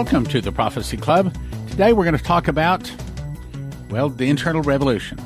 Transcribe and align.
Welcome 0.00 0.24
to 0.28 0.40
the 0.40 0.50
Prophecy 0.50 0.96
Club. 0.96 1.36
Today 1.68 1.92
we're 1.92 2.06
going 2.06 2.16
to 2.16 2.24
talk 2.24 2.48
about, 2.48 2.90
well, 3.90 4.08
the 4.08 4.30
internal 4.30 4.62
revolution. 4.62 5.18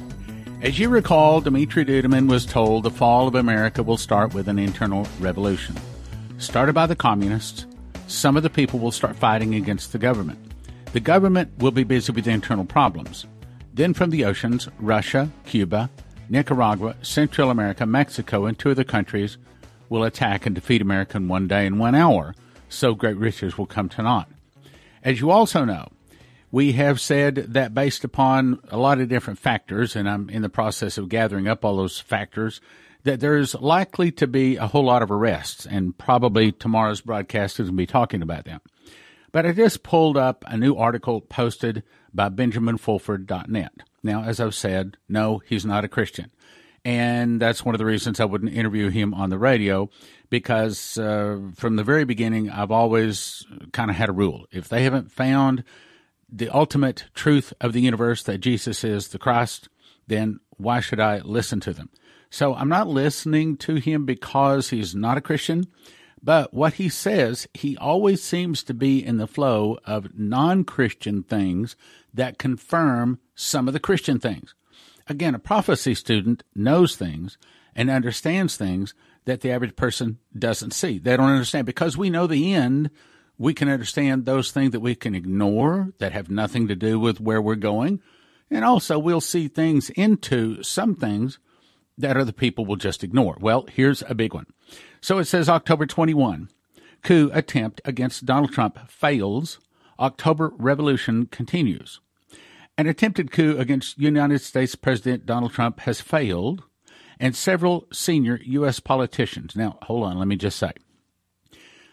As 0.63 0.81
you 0.81 0.89
recall, 0.89 1.41
Dumitru 1.41 1.87
Duduman 1.87 2.29
was 2.29 2.45
told 2.45 2.83
the 2.83 2.91
fall 2.91 3.29
of 3.29 3.37
America 3.37 3.85
will 3.85 3.97
start 3.97 4.35
with 4.35 4.49
an 4.49 4.59
internal 4.59 5.07
revolution. 5.21 5.77
Started 6.39 6.73
by 6.73 6.87
the 6.87 6.97
communists, 6.97 7.67
some 8.09 8.37
of 8.37 8.43
the 8.43 8.51
people 8.51 8.81
will 8.81 8.91
start 8.91 9.15
fighting 9.15 9.55
against 9.55 9.93
the 9.93 9.99
government. 9.99 10.41
The 10.93 10.99
government 10.99 11.53
will 11.59 11.71
be 11.71 11.85
busy 11.85 12.11
with 12.11 12.27
internal 12.27 12.65
problems. 12.65 13.27
Then 13.73 13.95
from 13.95 14.11
the 14.11 14.25
oceans, 14.25 14.69
Russia, 14.81 15.31
Cuba, 15.47 15.89
Nicaragua, 16.29 16.97
Central 17.01 17.53
America, 17.53 17.87
Mexico, 17.87 18.47
and 18.47 18.59
two 18.59 18.73
other 18.73 18.83
countries 18.83 19.39
will 19.89 20.03
attack 20.03 20.47
and 20.47 20.55
defeat 20.55 20.83
America 20.83 21.17
in 21.17 21.29
one 21.29 21.47
day 21.47 21.65
and 21.65 21.79
one 21.79 21.95
hour, 21.95 22.35
so 22.69 22.93
great 22.97 23.17
riches 23.17 23.57
will 23.57 23.67
come 23.67 23.89
to 23.91 24.03
naught. 24.03 24.29
As 25.05 25.21
you 25.21 25.31
also 25.31 25.67
know, 25.67 25.89
we 26.51 26.73
have 26.73 26.99
said 26.99 27.35
that 27.35 27.75
based 27.75 28.05
upon 28.05 28.59
a 28.71 28.79
lot 28.79 29.01
of 29.01 29.09
different 29.09 29.39
factors, 29.39 29.95
and 29.95 30.09
I'm 30.09 30.31
in 30.31 30.41
the 30.41 30.49
process 30.49 30.97
of 30.97 31.11
gathering 31.11 31.47
up 31.47 31.63
all 31.63 31.77
those 31.77 32.01
factors, 32.01 32.63
that 33.03 33.21
there's 33.21 33.55
likely 33.55 34.11
to 34.13 34.27
be 34.27 34.57
a 34.57 34.67
whole 34.67 34.85
lot 34.85 35.03
of 35.03 35.11
arrests, 35.11 35.67
and 35.67 35.97
probably 35.99 36.53
tomorrow's 36.53 37.03
broadcast 37.03 37.61
is 37.61 37.67
going 37.67 37.77
to 37.77 37.83
be 37.83 37.87
talking 37.87 38.23
about 38.23 38.47
them. 38.47 38.63
But 39.31 39.45
I 39.45 39.53
just 39.53 39.83
pulled 39.83 40.17
up 40.17 40.43
a 40.47 40.57
new 40.57 40.75
article 40.75 41.21
posted 41.21 41.83
by 42.15 42.31
BenjaminFulford.net. 42.31 43.73
Now, 44.03 44.23
as 44.23 44.41
I've 44.41 44.55
said, 44.55 44.97
no, 45.09 45.43
he's 45.45 45.67
not 45.67 45.85
a 45.85 45.89
Christian. 45.89 46.31
And 46.85 47.41
that's 47.41 47.65
one 47.65 47.75
of 47.75 47.79
the 47.79 47.87
reasons 47.87 48.21
I 48.21 48.27
wouldn't 48.27 48.53
interview 48.53 48.91
him 48.91 49.15
on 49.15 49.31
the 49.31 49.39
radio 49.39 49.89
because 50.29 50.99
uh, 50.99 51.39
from 51.55 51.77
the 51.77 51.85
very 51.85 52.05
beginning, 52.05 52.51
I've 52.51 52.71
always 52.71 53.47
kind 53.73 53.91
of 53.91 53.97
had 53.97 54.11
a 54.11 54.13
rule. 54.13 54.47
If 54.53 54.69
they 54.69 54.83
haven't 54.83 55.11
found 55.11 55.65
the 56.29 56.51
ultimate 56.51 57.05
truth 57.15 57.53
of 57.61 57.73
the 57.73 57.81
universe 57.81 58.23
that 58.25 58.39
Jesus 58.39 58.85
is 58.85 59.09
the 59.09 59.19
Christ, 59.19 59.69
then 60.07 60.41
why 60.57 60.81
should 60.81 61.01
I 61.01 61.19
listen 61.19 61.61
to 61.61 61.73
them? 61.73 61.89
So 62.29 62.55
I'm 62.55 62.69
not 62.69 62.89
listening 62.89 63.57
to 63.59 63.77
him 63.77 64.05
because 64.05 64.71
he's 64.71 64.95
not 64.95 65.17
a 65.17 65.23
Christian, 65.23 65.69
but 66.23 66.53
what 66.53 66.75
he 66.75 66.89
says, 66.89 67.47
he 67.55 67.77
always 67.77 68.23
seems 68.23 68.63
to 68.65 68.75
be 68.75 69.05
in 69.05 69.19
the 69.19 69.27
flow 69.27 69.79
of 69.85 70.19
non 70.19 70.65
Christian 70.65 71.23
things 71.23 71.77
that 72.13 72.39
confirm 72.39 73.21
some 73.35 73.69
of 73.69 73.75
the 73.75 73.81
Christian 73.81 74.19
things. 74.19 74.55
Again, 75.07 75.35
a 75.35 75.39
prophecy 75.39 75.95
student 75.95 76.43
knows 76.55 76.97
things 76.97 77.37
and 77.75 77.91
understands 77.91 78.57
things 78.57 78.95
that 79.25 79.41
the 79.41 79.51
average 79.51 79.77
person 79.77 80.19
doesn't 80.39 80.73
see. 80.73 80.99
They 80.99 81.17
don't 81.17 81.31
understand 81.31 81.67
because 81.67 81.97
we 81.97 82.11
know 82.11 82.27
the 82.27 82.55
end. 82.55 82.91
We 83.37 83.55
can 83.55 83.69
understand 83.69 84.25
those 84.25 84.53
things 84.53 84.73
that 84.73 84.81
we 84.81 84.95
can 84.95 85.15
ignore 85.15 85.93
that 85.99 86.13
have 86.13 86.31
nothing 86.31 86.69
to 86.69 86.77
do 86.77 86.99
with 87.01 87.21
where 87.21 87.43
we're 87.43 87.57
going. 87.57 88.01
And 88.51 88.65
also, 88.65 88.99
we'll 88.99 89.21
see 89.21 89.49
things 89.49 89.91
into 89.91 90.63
some 90.63 90.95
things 90.95 91.39
that 91.99 92.17
other 92.17 92.33
people 92.33 92.65
will 92.65 92.77
just 92.77 93.03
ignore. 93.03 93.37
Well, 93.41 93.67
here's 93.73 94.03
a 94.03 94.15
big 94.15 94.35
one. 94.35 94.47
So 95.01 95.19
it 95.19 95.25
says 95.25 95.49
October 95.49 95.87
21, 95.87 96.49
coup 97.03 97.31
attempt 97.33 97.81
against 97.85 98.27
Donald 98.27 98.53
Trump 98.53 98.79
fails. 98.91 99.59
October 99.99 100.53
revolution 100.59 101.27
continues. 101.27 102.01
An 102.77 102.87
attempted 102.89 103.31
coup 103.31 103.57
against 103.59 103.99
United 103.99 104.41
States 104.41 104.75
President 104.75 105.27
Donald 105.27 105.53
Trump 105.53 105.81
has 105.81 106.01
failed, 106.01 106.65
and 107.21 107.37
several 107.37 107.87
senior 107.93 108.41
U.S. 108.45 108.81
politicians. 108.81 109.55
Now, 109.55 109.79
hold 109.83 110.05
on, 110.05 110.19
let 110.19 110.27
me 110.27 110.37
just 110.37 110.59
say. 110.59 110.73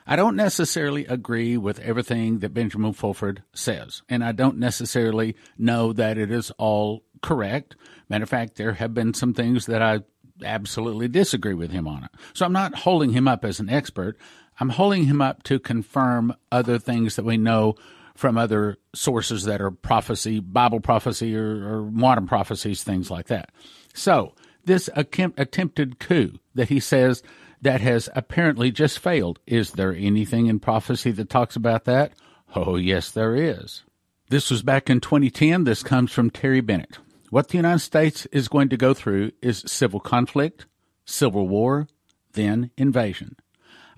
I 0.08 0.16
don't 0.16 0.36
necessarily 0.36 1.06
agree 1.06 1.58
with 1.58 1.80
everything 1.80 2.40
that 2.40 2.56
Benjamin 2.56 2.94
Fulford 2.94 3.44
says, 3.54 4.02
and 4.10 4.24
I 4.24 4.32
don't 4.32 4.58
necessarily 4.58 5.36
know 5.58 5.94
that 5.94 6.18
it 6.18 6.32
is 6.32 6.52
all 6.58 7.04
correct. 7.22 7.76
Matter 8.10 8.24
of 8.24 8.30
fact, 8.30 8.56
there 8.56 8.74
have 8.74 8.96
been 8.96 9.14
some 9.14 9.34
things 9.34 9.68
that 9.68 9.84
I 9.84 10.00
absolutely 10.44 11.08
disagree 11.08 11.54
with 11.54 11.72
him 11.72 11.88
on 11.88 12.04
it. 12.04 12.12
So 12.34 12.46
I'm 12.46 12.54
not 12.54 12.74
holding 12.74 13.12
him 13.12 13.28
up 13.28 13.46
as 13.46 13.60
an 13.60 13.70
expert. 13.70 14.18
I'm 14.60 14.70
holding 14.70 15.06
him 15.06 15.22
up 15.22 15.44
to 15.44 15.60
confirm 15.60 16.36
other 16.52 16.80
things 16.80 17.16
that 17.16 17.26
we 17.26 17.38
know 17.38 17.76
from 18.22 18.38
other 18.38 18.78
sources 18.94 19.46
that 19.46 19.60
are 19.60 19.72
prophecy, 19.72 20.40
Bible 20.40 20.80
prophecy, 20.80 21.36
or, 21.36 21.68
or 21.68 21.92
modern 21.92 22.28
prophecies, 22.28 22.84
things 22.84 23.10
like 23.10 23.26
that. 23.28 23.50
So, 23.96 24.36
this 24.64 24.92
attempted 24.96 26.00
coup 26.00 26.38
that 26.54 26.70
he 26.70 26.80
says 26.80 27.24
that 27.64 27.82
has 27.82 28.10
apparently 28.16 28.72
just 28.72 29.00
failed, 29.00 29.40
is 29.48 29.72
there 29.72 29.96
anything 29.96 30.46
in 30.46 30.60
prophecy 30.60 31.10
that 31.10 31.32
talks 31.32 31.56
about 31.56 31.86
that? 31.86 32.14
Oh, 32.56 32.76
yes, 32.76 33.10
there 33.10 33.36
is. 33.36 33.84
This 34.30 34.52
was 34.52 34.62
back 34.62 34.88
in 34.88 35.02
2010. 35.02 35.64
This 35.64 35.82
comes 35.82 36.12
from 36.12 36.30
Terry 36.30 36.62
Bennett. 36.62 37.00
What 37.32 37.48
the 37.48 37.58
United 37.58 37.80
States 37.80 38.28
is 38.28 38.48
going 38.48 38.70
to 38.70 38.78
go 38.78 38.94
through 38.94 39.32
is 39.42 39.64
civil 39.66 40.00
conflict, 40.00 40.68
civil 41.06 41.48
war, 41.48 41.88
then 42.34 42.70
invasion. 42.78 43.36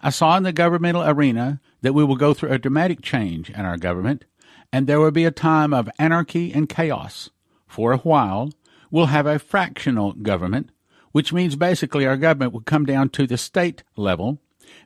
I 0.05 0.09
saw 0.09 0.35
in 0.35 0.43
the 0.43 0.51
governmental 0.51 1.07
arena 1.07 1.61
that 1.81 1.93
we 1.93 2.03
will 2.03 2.17
go 2.17 2.33
through 2.33 2.51
a 2.51 2.59
dramatic 2.59 3.01
change 3.01 3.49
in 3.49 3.61
our 3.61 3.77
government, 3.77 4.25
and 4.69 4.85
there 4.85 4.99
will 4.99 5.11
be 5.11 5.23
a 5.23 5.31
time 5.31 5.73
of 5.73 5.89
anarchy 5.97 6.53
and 6.53 6.67
chaos. 6.67 7.29
For 7.67 7.93
a 7.93 7.99
while, 7.99 8.51
we'll 8.91 9.05
have 9.05 9.25
a 9.25 9.39
fractional 9.39 10.11
government, 10.11 10.71
which 11.13 11.31
means 11.31 11.55
basically 11.55 12.05
our 12.05 12.17
government 12.17 12.51
will 12.51 12.61
come 12.61 12.85
down 12.85 13.09
to 13.11 13.25
the 13.25 13.37
state 13.37 13.83
level 13.95 14.39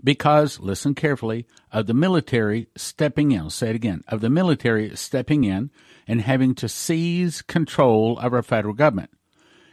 because, 0.04 0.60
listen 0.60 0.94
carefully, 0.94 1.48
of 1.72 1.88
the 1.88 1.96
military 1.96 2.68
stepping 2.76 3.32
in, 3.32 3.40
I'll 3.40 3.50
say 3.50 3.72
it 3.72 3.76
again, 3.76 4.04
of 4.08 4.22
the 4.22 4.30
military 4.30 4.96
stepping 4.96 5.44
in 5.44 5.72
and 6.08 6.22
having 6.22 6.54
to 6.56 6.70
seize 6.70 7.42
control 7.42 8.20
of 8.20 8.34
our 8.34 8.44
federal 8.44 8.76
government. 8.76 9.10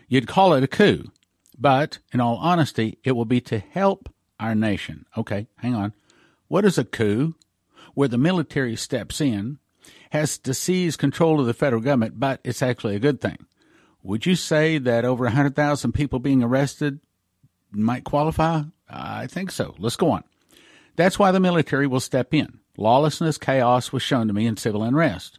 You'd 0.09 0.27
call 0.27 0.55
it 0.55 0.65
a 0.65 0.69
coup, 0.69 1.11
but 1.59 1.99
in 2.13 2.21
all 2.21 2.37
honesty, 2.37 2.99
it 3.05 3.13
will 3.13 3.27
be 3.27 3.43
to 3.43 3.59
help 3.59 4.09
our 4.39 4.55
nation. 4.55 5.07
Okay, 5.17 5.47
hang 5.57 5.75
on. 5.75 5.93
What 6.49 6.65
is 6.65 6.79
a 6.79 6.85
coup? 6.85 7.35
Where 7.95 8.09
the 8.09 8.19
military 8.19 8.77
steps 8.77 9.21
in, 9.21 9.59
has 10.11 10.39
to 10.39 10.55
seize 10.55 10.97
control 10.97 11.41
of 11.41 11.47
the 11.47 11.55
federal 11.55 11.83
government, 11.83 12.19
but 12.19 12.41
it's 12.45 12.63
actually 12.63 12.97
a 12.97 13.01
good 13.01 13.21
thing. 13.21 13.47
Would 14.03 14.27
you 14.27 14.37
say 14.37 14.79
that 14.79 15.05
over 15.05 15.25
100,000 15.25 15.93
people 15.93 16.19
being 16.19 16.43
arrested 16.43 17.01
might 17.73 18.05
qualify? 18.05 18.63
I 18.89 19.27
think 19.27 19.51
so. 19.51 19.75
Let's 19.79 19.97
go 19.97 20.11
on. 20.11 20.25
That's 20.97 21.19
why 21.19 21.33
the 21.33 21.41
military 21.41 21.87
will 21.87 22.01
step 22.01 22.33
in. 22.35 22.61
Lawlessness, 22.77 23.39
chaos 23.39 23.93
was 23.93 24.03
shown 24.03 24.29
to 24.29 24.33
me 24.33 24.47
in 24.47 24.57
civil 24.57 24.83
unrest. 24.83 25.39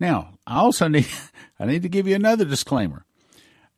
Now, 0.00 0.34
I 0.46 0.56
also 0.56 0.88
need 0.88 1.06
I 1.58 1.66
need 1.66 1.82
to 1.82 1.88
give 1.88 2.06
you 2.06 2.14
another 2.14 2.44
disclaimer. 2.44 3.04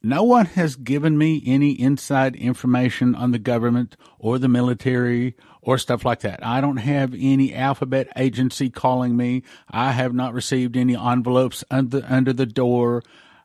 No 0.02 0.22
one 0.22 0.46
has 0.46 0.76
given 0.76 1.18
me 1.18 1.42
any 1.46 1.72
inside 1.72 2.36
information 2.36 3.14
on 3.14 3.32
the 3.32 3.38
government 3.38 3.96
or 4.18 4.38
the 4.38 4.48
military 4.48 5.34
or 5.62 5.78
stuff 5.78 6.04
like 6.04 6.20
that. 6.20 6.46
I 6.46 6.60
don't 6.60 6.76
have 6.76 7.14
any 7.18 7.54
alphabet 7.54 8.08
agency 8.16 8.70
calling 8.70 9.16
me. 9.16 9.42
I 9.68 9.92
have 9.92 10.14
not 10.14 10.32
received 10.32 10.76
any 10.76 10.96
envelopes 10.96 11.64
under, 11.70 12.04
under 12.08 12.32
the 12.32 12.46
door. 12.46 13.02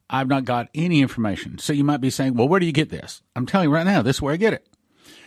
I've 0.10 0.28
not 0.28 0.46
got 0.46 0.70
any 0.76 1.02
information. 1.02 1.58
So 1.58 1.74
you 1.74 1.84
might 1.84 2.02
be 2.02 2.10
saying, 2.10 2.36
well, 2.36 2.48
where 2.48 2.60
do 2.60 2.66
you 2.66 2.74
get 2.74 2.90
this? 2.90 3.24
I'm 3.36 3.46
telling 3.46 3.70
you 3.70 3.74
right 3.74 3.86
now, 3.86 4.02
this 4.02 4.18
is 4.18 4.22
where 4.22 4.34
I 4.34 4.38
get 4.38 4.54
it. 4.54 4.68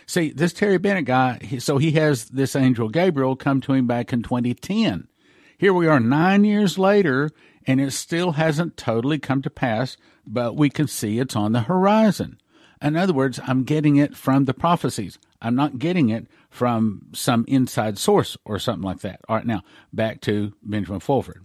See, 0.06 0.30
this 0.30 0.52
Terry 0.52 0.78
Bennett 0.78 1.06
guy, 1.06 1.38
so 1.58 1.78
he 1.78 1.92
has 1.92 2.26
this 2.26 2.54
angel 2.54 2.90
Gabriel 2.90 3.36
come 3.36 3.60
to 3.62 3.72
him 3.72 3.86
back 3.86 4.12
in 4.12 4.22
2010. 4.22 5.08
Here 5.56 5.72
we 5.72 5.86
are 5.86 5.98
nine 6.00 6.44
years 6.44 6.78
later, 6.78 7.30
and 7.66 7.80
it 7.80 7.92
still 7.92 8.32
hasn't 8.32 8.76
totally 8.76 9.18
come 9.18 9.40
to 9.42 9.50
pass, 9.50 9.96
but 10.26 10.56
we 10.56 10.70
can 10.70 10.88
see 10.88 11.18
it's 11.18 11.36
on 11.36 11.52
the 11.52 11.62
horizon. 11.62 12.38
In 12.82 12.96
other 12.96 13.12
words, 13.12 13.40
I'm 13.46 13.64
getting 13.64 13.96
it 13.96 14.16
from 14.16 14.44
the 14.44 14.54
prophecies. 14.54 15.18
I'm 15.40 15.54
not 15.54 15.78
getting 15.78 16.10
it 16.10 16.26
from 16.50 17.08
some 17.12 17.44
inside 17.48 17.98
source 17.98 18.36
or 18.44 18.58
something 18.58 18.84
like 18.84 19.00
that. 19.00 19.20
All 19.28 19.36
right, 19.36 19.46
now 19.46 19.62
back 19.92 20.20
to 20.22 20.52
Benjamin 20.62 21.00
Fulford. 21.00 21.44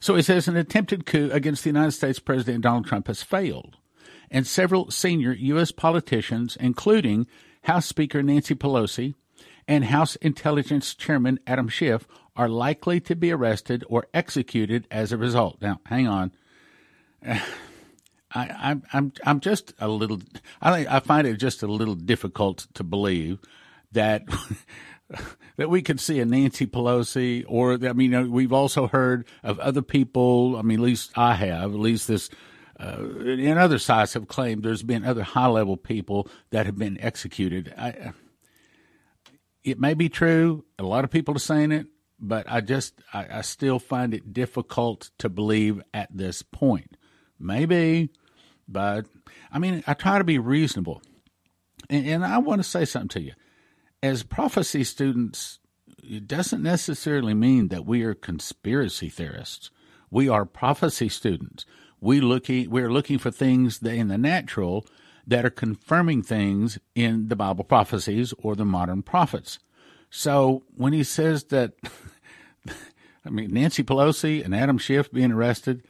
So 0.00 0.14
it 0.14 0.24
says 0.24 0.48
an 0.48 0.56
attempted 0.56 1.06
coup 1.06 1.30
against 1.32 1.64
the 1.64 1.70
United 1.70 1.92
States 1.92 2.18
President 2.18 2.62
Donald 2.62 2.86
Trump 2.86 3.08
has 3.08 3.22
failed, 3.22 3.76
and 4.30 4.46
several 4.46 4.90
senior 4.90 5.32
U.S. 5.32 5.72
politicians, 5.72 6.56
including 6.60 7.26
House 7.62 7.86
Speaker 7.86 8.22
Nancy 8.22 8.54
Pelosi 8.54 9.14
and 9.66 9.86
House 9.86 10.16
Intelligence 10.16 10.94
Chairman 10.94 11.38
Adam 11.46 11.68
Schiff, 11.68 12.06
are 12.36 12.48
likely 12.48 13.00
to 13.00 13.16
be 13.16 13.32
arrested 13.32 13.84
or 13.88 14.06
executed 14.14 14.86
as 14.90 15.10
a 15.10 15.16
result. 15.16 15.60
Now, 15.60 15.80
hang 15.86 16.06
on. 16.06 16.32
I, 17.22 17.36
I'm 18.34 18.82
I'm 18.92 19.12
I'm 19.24 19.40
just 19.40 19.72
a 19.78 19.88
little. 19.88 20.20
I 20.60 20.86
I 20.88 21.00
find 21.00 21.26
it 21.26 21.36
just 21.38 21.62
a 21.62 21.66
little 21.66 21.94
difficult 21.94 22.66
to 22.74 22.84
believe 22.84 23.38
that 23.92 24.24
that 25.56 25.70
we 25.70 25.82
could 25.82 26.00
see 26.00 26.20
a 26.20 26.24
Nancy 26.24 26.66
Pelosi, 26.66 27.44
or 27.48 27.74
I 27.74 27.92
mean, 27.94 28.30
we've 28.30 28.52
also 28.52 28.86
heard 28.86 29.26
of 29.42 29.58
other 29.60 29.82
people. 29.82 30.56
I 30.56 30.62
mean, 30.62 30.80
at 30.80 30.84
least 30.84 31.12
I 31.16 31.34
have. 31.34 31.72
At 31.72 31.80
least 31.80 32.08
this, 32.08 32.28
uh, 32.78 32.98
and 32.98 33.58
other 33.58 33.78
sites 33.78 34.14
have 34.14 34.28
claimed 34.28 34.62
there's 34.62 34.82
been 34.82 35.04
other 35.04 35.22
high 35.22 35.46
level 35.48 35.76
people 35.76 36.28
that 36.50 36.66
have 36.66 36.78
been 36.78 37.00
executed. 37.00 37.72
I, 37.78 38.12
it 39.64 39.80
may 39.80 39.94
be 39.94 40.08
true. 40.08 40.64
A 40.78 40.82
lot 40.82 41.04
of 41.04 41.10
people 41.10 41.34
are 41.36 41.40
saying 41.40 41.72
it. 41.72 41.86
but 42.18 42.46
I 42.50 42.60
just 42.60 42.94
I, 43.12 43.38
I 43.38 43.40
still 43.40 43.78
find 43.78 44.14
it 44.14 44.32
difficult 44.32 45.10
to 45.18 45.28
believe 45.28 45.82
at 45.94 46.14
this 46.14 46.42
point. 46.42 46.96
Maybe, 47.38 48.10
but 48.66 49.06
I 49.52 49.58
mean, 49.58 49.82
I 49.86 49.94
try 49.94 50.18
to 50.18 50.24
be 50.24 50.38
reasonable. 50.38 51.02
And, 51.88 52.06
and 52.06 52.24
I 52.24 52.38
want 52.38 52.60
to 52.60 52.68
say 52.68 52.84
something 52.84 53.08
to 53.08 53.22
you. 53.22 53.32
As 54.02 54.22
prophecy 54.22 54.84
students, 54.84 55.58
it 56.02 56.26
doesn't 56.26 56.62
necessarily 56.62 57.34
mean 57.34 57.68
that 57.68 57.86
we 57.86 58.02
are 58.02 58.14
conspiracy 58.14 59.08
theorists. 59.08 59.70
We 60.10 60.28
are 60.28 60.44
prophecy 60.44 61.08
students. 61.08 61.66
We 62.00 62.20
looking 62.20 62.70
we're 62.70 62.92
looking 62.92 63.18
for 63.18 63.30
things 63.30 63.82
in 63.82 64.08
the 64.08 64.18
natural 64.18 64.86
that 65.26 65.44
are 65.44 65.50
confirming 65.50 66.22
things 66.22 66.78
in 66.94 67.28
the 67.28 67.36
Bible 67.36 67.64
prophecies 67.64 68.32
or 68.38 68.54
the 68.54 68.64
modern 68.64 69.02
prophets. 69.02 69.58
So 70.10 70.62
when 70.74 70.94
he 70.94 71.04
says 71.04 71.44
that, 71.44 71.74
I 73.26 73.30
mean, 73.30 73.52
Nancy 73.52 73.82
Pelosi 73.82 74.42
and 74.42 74.54
Adam 74.54 74.78
Schiff 74.78 75.12
being 75.12 75.32
arrested, 75.32 75.84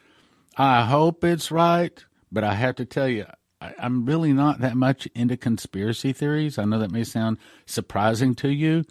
I 0.59 0.85
hope 0.85 1.23
it's 1.23 1.53
right, 1.53 2.05
but 2.33 2.43
I 2.43 2.55
have 2.55 2.75
to 2.77 2.85
tell 2.85 3.09
you, 3.09 3.27
I, 3.61 3.75
am 3.79 4.05
really 4.05 4.33
not 4.33 4.61
that 4.61 4.77
much 4.77 5.07
into 5.15 5.37
conspiracy 5.37 6.13
theories. 6.13 6.59
I 6.59 6.65
know 6.65 6.81
that 6.81 6.91
may 6.91 7.05
sound 7.05 7.39
surprising 7.65 8.35
to 8.37 8.49
you, 8.49 8.85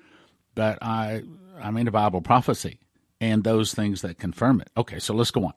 but 0.56 0.78
I 0.81 1.24
I'm 1.62 1.75
into 1.75 1.92
Bible 1.92 2.22
prophecy 2.22 2.80
and 3.19 3.44
those 3.44 3.74
things 3.74 4.02
that 4.02 4.18
confirm 4.18 4.62
it. 4.62 4.69
Okay, 4.78 5.00
so 5.00 5.14
let's 5.14 5.31
go 5.31 5.46
on. 5.46 5.54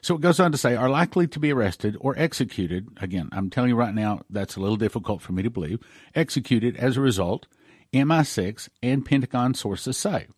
So 0.00 0.14
it 0.14 0.20
goes 0.20 0.40
on 0.40 0.52
to 0.52 0.58
say, 0.58 0.74
are 0.74 0.88
likely 0.88 1.26
to 1.26 1.40
be 1.40 1.52
arrested 1.52 1.96
or 2.00 2.14
executed. 2.16 2.88
Again, 3.00 3.28
I'm 3.32 3.50
telling 3.50 3.70
you 3.70 3.76
right 3.76 3.94
now, 3.94 4.22
that's 4.30 4.56
a 4.56 4.60
little 4.60 4.76
difficult 4.76 5.20
for 5.20 5.32
me 5.32 5.42
to 5.42 5.50
believe. 5.50 5.80
Executed 6.14 6.76
as 6.76 6.96
a 6.96 7.00
result, 7.00 7.46
MI6 7.92 8.68
and 8.82 9.04
Pentagon 9.04 9.52
sources 9.52 9.96
say. 9.96 10.28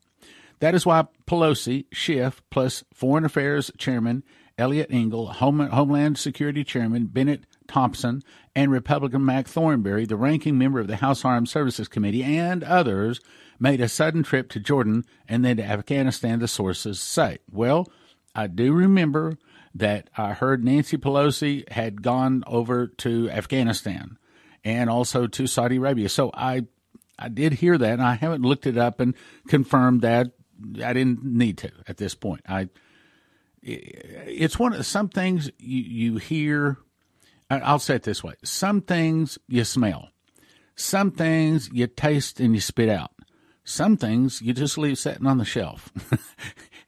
That 0.60 0.74
is 0.74 0.86
why 0.86 1.06
Pelosi, 1.26 1.84
Schiff, 1.92 2.42
plus 2.50 2.82
Foreign 2.94 3.24
Affairs 3.24 3.70
Chairman 3.76 4.24
Eliot 4.58 4.88
Engel, 4.90 5.28
Homeland 5.28 6.18
Security 6.18 6.64
Chairman 6.64 7.06
Bennett 7.06 7.44
Thompson, 7.68 8.22
and 8.54 8.70
Republican 8.72 9.24
Mac 9.24 9.46
Thornberry, 9.46 10.04
the 10.04 10.16
ranking 10.16 10.58
member 10.58 10.80
of 10.80 10.88
the 10.88 10.96
House 10.96 11.24
Armed 11.24 11.48
Services 11.48 11.88
Committee, 11.88 12.24
and 12.24 12.64
others, 12.64 13.20
made 13.60 13.80
a 13.80 13.88
sudden 13.88 14.22
trip 14.22 14.48
to 14.50 14.60
Jordan 14.60 15.04
and 15.28 15.44
then 15.44 15.56
to 15.58 15.64
Afghanistan, 15.64 16.40
the 16.40 16.48
sources 16.48 17.00
say. 17.00 17.38
Well, 17.50 17.88
I 18.34 18.46
do 18.46 18.72
remember 18.72 19.38
that 19.74 20.10
I 20.16 20.32
heard 20.32 20.64
Nancy 20.64 20.96
Pelosi 20.96 21.68
had 21.70 22.02
gone 22.02 22.42
over 22.46 22.86
to 22.86 23.30
Afghanistan 23.30 24.18
and 24.64 24.90
also 24.90 25.26
to 25.26 25.46
Saudi 25.46 25.76
Arabia. 25.76 26.08
So 26.08 26.30
I 26.34 26.66
I 27.18 27.28
did 27.28 27.54
hear 27.54 27.76
that, 27.76 27.94
and 27.94 28.02
I 28.02 28.14
haven't 28.14 28.42
looked 28.42 28.66
it 28.66 28.78
up 28.78 29.00
and 29.00 29.14
confirmed 29.48 30.02
that. 30.02 30.32
I 30.84 30.92
didn't 30.92 31.24
need 31.24 31.58
to 31.58 31.70
at 31.86 31.96
this 31.96 32.14
point. 32.14 32.42
I 32.48 32.68
it's 33.62 34.58
one 34.58 34.72
of 34.72 34.86
some 34.86 35.08
things 35.08 35.50
you, 35.58 35.82
you 35.82 36.16
hear. 36.18 36.78
I'll 37.50 37.78
say 37.78 37.96
it 37.96 38.02
this 38.02 38.22
way: 38.22 38.34
some 38.44 38.82
things 38.82 39.38
you 39.48 39.64
smell, 39.64 40.10
some 40.76 41.10
things 41.10 41.70
you 41.72 41.86
taste 41.86 42.40
and 42.40 42.54
you 42.54 42.60
spit 42.60 42.88
out, 42.88 43.12
some 43.64 43.96
things 43.96 44.42
you 44.42 44.52
just 44.52 44.78
leave 44.78 44.98
sitting 44.98 45.26
on 45.26 45.38
the 45.38 45.44
shelf. 45.44 45.92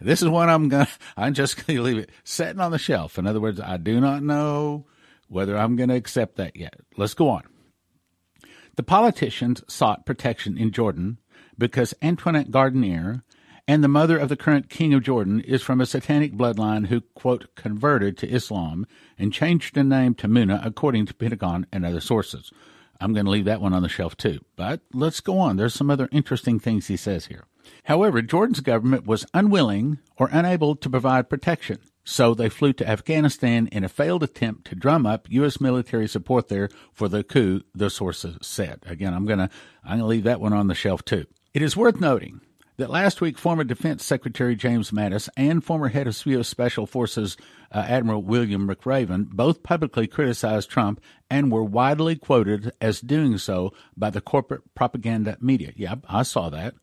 This 0.01 0.23
is 0.23 0.29
what 0.29 0.49
I'm 0.49 0.71
to, 0.71 0.89
I'm 1.17 1.35
just 1.35 1.59
to 1.67 1.83
leave 1.83 1.99
it 1.99 2.11
sitting 2.25 2.61
on 2.61 2.73
the 2.73 2.79
shelf. 2.79 3.19
In 3.19 3.27
other 3.27 3.41
words, 3.41 3.61
I 3.61 3.77
do 3.77 4.01
not 4.01 4.23
know 4.23 4.87
whether 5.29 5.57
I'm 5.57 5.77
to 5.91 5.95
accept 5.95 6.37
that 6.37 6.57
yet. 6.57 6.75
Let's 6.97 7.15
go 7.15 7.29
on. 7.29 7.43
The 8.77 8.83
politicians 8.83 9.63
sought 9.69 10.07
protection 10.07 10.57
in 10.57 10.73
Jordan 10.73 11.19
because 11.59 11.95
Antoinette 12.01 12.51
Gardiner 12.51 13.23
and 13.71 13.85
the 13.85 13.89
mother 13.89 14.19
of 14.19 14.29
the 14.29 14.37
current 14.37 14.69
king 14.69 14.93
of 14.95 15.05
Jordan 15.05 15.39
is 15.43 15.63
from 15.63 15.81
a 15.81 15.87
satanic 15.87 16.33
bloodline 16.33 16.89
who, 16.89 17.03
quote, 17.15 17.55
converted 17.55 18.19
to 18.19 18.29
Islam 18.29 18.85
and 19.17 19.33
changed 19.33 19.77
the 19.77 19.85
name 19.85 20.13
to 20.17 20.27
Muna, 20.27 20.61
according 20.67 21.07
to 21.07 21.15
Pentagon 21.15 21.65
and 21.71 21.87
other 21.87 22.01
sources. 22.01 22.51
I'm 23.01 23.13
going 23.13 23.27
to 23.27 23.31
leave 23.31 23.45
that 23.45 23.61
one 23.61 23.73
on 23.73 23.85
the 23.85 23.89
shelf 23.89 24.17
too. 24.17 24.41
But 24.57 24.81
let's 24.93 25.21
go 25.21 25.39
on. 25.39 25.57
There's 25.57 25.73
some 25.73 25.89
other 25.89 26.09
interesting 26.11 26.59
things 26.59 26.89
he 26.89 26.97
says 26.97 27.27
here. 27.27 27.45
However, 27.85 28.23
Jordan's 28.23 28.59
government 28.59 29.07
was 29.07 29.25
unwilling 29.35 30.01
or 30.17 30.29
unable 30.33 30.75
to 30.75 30.91
provide 30.91 31.31
protection, 31.31 31.79
so 32.03 32.35
they 32.35 32.49
flew 32.49 32.73
to 32.73 32.89
Afghanistan 32.89 33.69
in 33.69 33.85
a 33.85 33.89
failed 33.89 34.25
attempt 34.25 34.67
to 34.67 34.75
drum 34.75 35.07
up 35.07 35.31
U.S. 35.31 35.61
military 35.61 36.09
support 36.09 36.49
there 36.49 36.71
for 36.93 37.09
the 37.09 37.23
coup, 37.23 37.63
the 37.73 37.89
sources 37.89 38.37
said. 38.43 38.81
Again, 38.85 39.15
I'm 39.15 39.27
going 39.27 39.39
to 39.39 39.51
I'm 39.85 39.91
going 39.91 40.01
to 40.01 40.07
leave 40.07 40.25
that 40.25 40.41
one 40.41 40.53
on 40.53 40.67
the 40.67 40.75
shelf 40.75 41.05
too. 41.05 41.27
It 41.55 41.63
is 41.63 41.77
worth 41.77 42.01
noting 42.01 42.41
that 42.81 42.91
last 42.91 43.21
week, 43.21 43.37
former 43.37 43.63
Defense 43.63 44.05
Secretary 44.05 44.57
James 44.57 44.91
Mattis 44.91 45.29
and 45.37 45.63
former 45.63 45.89
head 45.89 46.07
of 46.07 46.27
U.S. 46.27 46.49
Special 46.49 46.87
Forces 46.87 47.37
uh, 47.71 47.79
Admiral 47.79 48.23
William 48.23 48.67
McRaven 48.67 49.29
both 49.29 49.63
publicly 49.63 50.07
criticized 50.07 50.71
Trump 50.71 51.01
and 51.31 51.53
were 51.53 51.63
widely 51.63 52.17
quoted 52.17 52.73
as 52.81 53.01
doing 53.01 53.37
so 53.37 53.73
by 53.97 54.09
the 54.09 54.23
corporate 54.23 54.63
propaganda 54.75 55.37
media. 55.41 55.73
Yeah, 55.77 55.97
I 56.09 56.23
saw 56.23 56.49
that. 56.51 56.75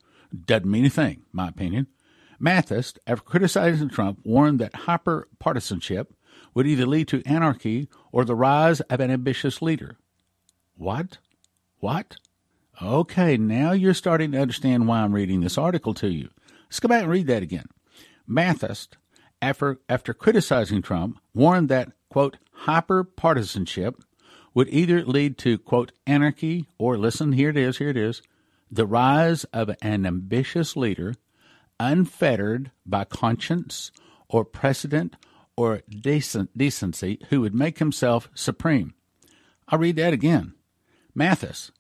Doesn't 0.46 0.70
mean 0.70 0.86
a 0.86 0.90
thing, 0.90 1.24
my 1.32 1.48
opinion. 1.48 1.88
Mattis, 2.40 2.98
after 3.08 3.24
criticizing 3.24 3.90
Trump, 3.90 4.20
warned 4.24 4.60
that 4.60 4.76
hyper 4.76 5.28
partisanship 5.40 6.14
would 6.54 6.68
either 6.68 6.86
lead 6.86 7.08
to 7.08 7.24
anarchy 7.26 7.90
or 8.12 8.24
the 8.24 8.36
rise 8.36 8.82
of 8.82 9.00
an 9.00 9.10
ambitious 9.10 9.64
leader. 9.64 9.98
What? 10.76 11.18
What? 11.80 12.18
Okay, 12.80 13.38
now 13.38 13.72
you're 13.72 13.96
starting 13.96 14.32
to 14.34 14.40
understand 14.40 14.88
why 14.88 15.00
I'm 15.00 15.14
reading 15.14 15.42
this 15.42 15.58
article 15.58 15.96
to 15.96 16.10
you. 16.10 16.30
Let's 16.66 16.80
go 16.80 16.88
back 16.88 17.04
and 17.04 17.12
read 17.12 17.26
that 17.26 17.42
again. 17.42 17.66
Mattis, 18.30 18.88
after, 19.42 19.80
after 19.90 20.14
criticizing 20.14 20.84
Trump, 20.84 21.20
warned 21.34 21.70
that, 21.70 21.92
quote, 22.10 22.38
hyper 22.52 23.04
partisanship 23.04 24.04
would 24.54 24.70
either 24.70 25.04
lead 25.04 25.40
to, 25.40 25.58
quote, 25.58 25.92
anarchy 26.06 26.68
or, 26.78 26.98
listen, 26.98 27.32
here 27.32 27.50
it 27.50 27.58
is, 27.58 27.80
here 27.80 27.90
it 27.90 27.98
is, 27.98 28.22
the 28.70 28.86
rise 28.86 29.44
of 29.46 29.72
an 29.82 30.06
ambitious 30.06 30.76
leader, 30.76 31.16
unfettered 31.80 32.70
by 32.86 33.06
conscience 33.06 33.92
or 34.30 34.46
precedent 34.46 35.16
or 35.56 35.82
decent, 35.90 36.56
decency, 36.56 37.20
who 37.30 37.42
would 37.42 37.56
make 37.56 37.80
himself 37.80 38.30
supreme. 38.36 38.94
I'll 39.68 39.80
read 39.80 39.96
that 39.96 40.14
again. 40.14 40.54
Mattis, 41.18 41.72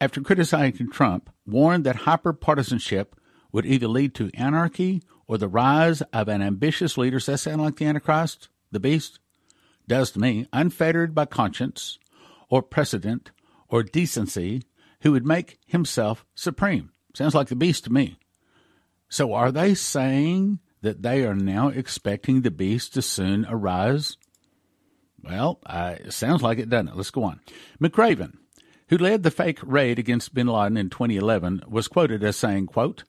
after 0.00 0.20
criticizing 0.20 0.90
Trump, 0.90 1.30
warned 1.46 1.84
that 1.84 1.96
hyperpartisanship 1.96 3.06
would 3.52 3.66
either 3.66 3.88
lead 3.88 4.14
to 4.14 4.30
anarchy 4.34 5.02
or 5.26 5.38
the 5.38 5.48
rise 5.48 6.02
of 6.02 6.28
an 6.28 6.42
ambitious 6.42 6.98
leader. 6.98 7.18
Does 7.18 7.26
that 7.26 7.38
sound 7.38 7.62
like 7.62 7.76
the 7.76 7.86
Antichrist, 7.86 8.48
the 8.70 8.80
beast? 8.80 9.18
Does 9.88 10.10
to 10.12 10.18
me, 10.18 10.46
unfettered 10.52 11.14
by 11.14 11.26
conscience 11.26 11.98
or 12.48 12.62
precedent 12.62 13.30
or 13.68 13.82
decency, 13.82 14.62
who 15.00 15.12
would 15.12 15.26
make 15.26 15.58
himself 15.66 16.24
supreme. 16.34 16.90
Sounds 17.14 17.34
like 17.34 17.48
the 17.48 17.56
beast 17.56 17.84
to 17.84 17.92
me. 17.92 18.18
So 19.08 19.32
are 19.32 19.52
they 19.52 19.74
saying 19.74 20.58
that 20.82 21.02
they 21.02 21.24
are 21.24 21.34
now 21.34 21.68
expecting 21.68 22.42
the 22.42 22.50
beast 22.50 22.94
to 22.94 23.02
soon 23.02 23.46
arise? 23.48 24.16
Well, 25.22 25.60
uh, 25.64 25.96
it 25.98 26.12
sounds 26.12 26.42
like 26.42 26.58
it, 26.58 26.68
doesn't 26.68 26.88
it? 26.88 26.96
Let's 26.96 27.10
go 27.10 27.24
on. 27.24 27.40
McRaven, 27.80 28.34
who 28.88 28.98
led 28.98 29.22
the 29.22 29.30
fake 29.30 29.58
raid 29.62 29.98
against 29.98 30.34
bin 30.34 30.46
Laden 30.46 30.76
in 30.76 30.90
2011, 30.90 31.62
was 31.66 31.88
quoted 31.88 32.22
as 32.22 32.36
saying, 32.36 32.66
quote, 32.66 33.04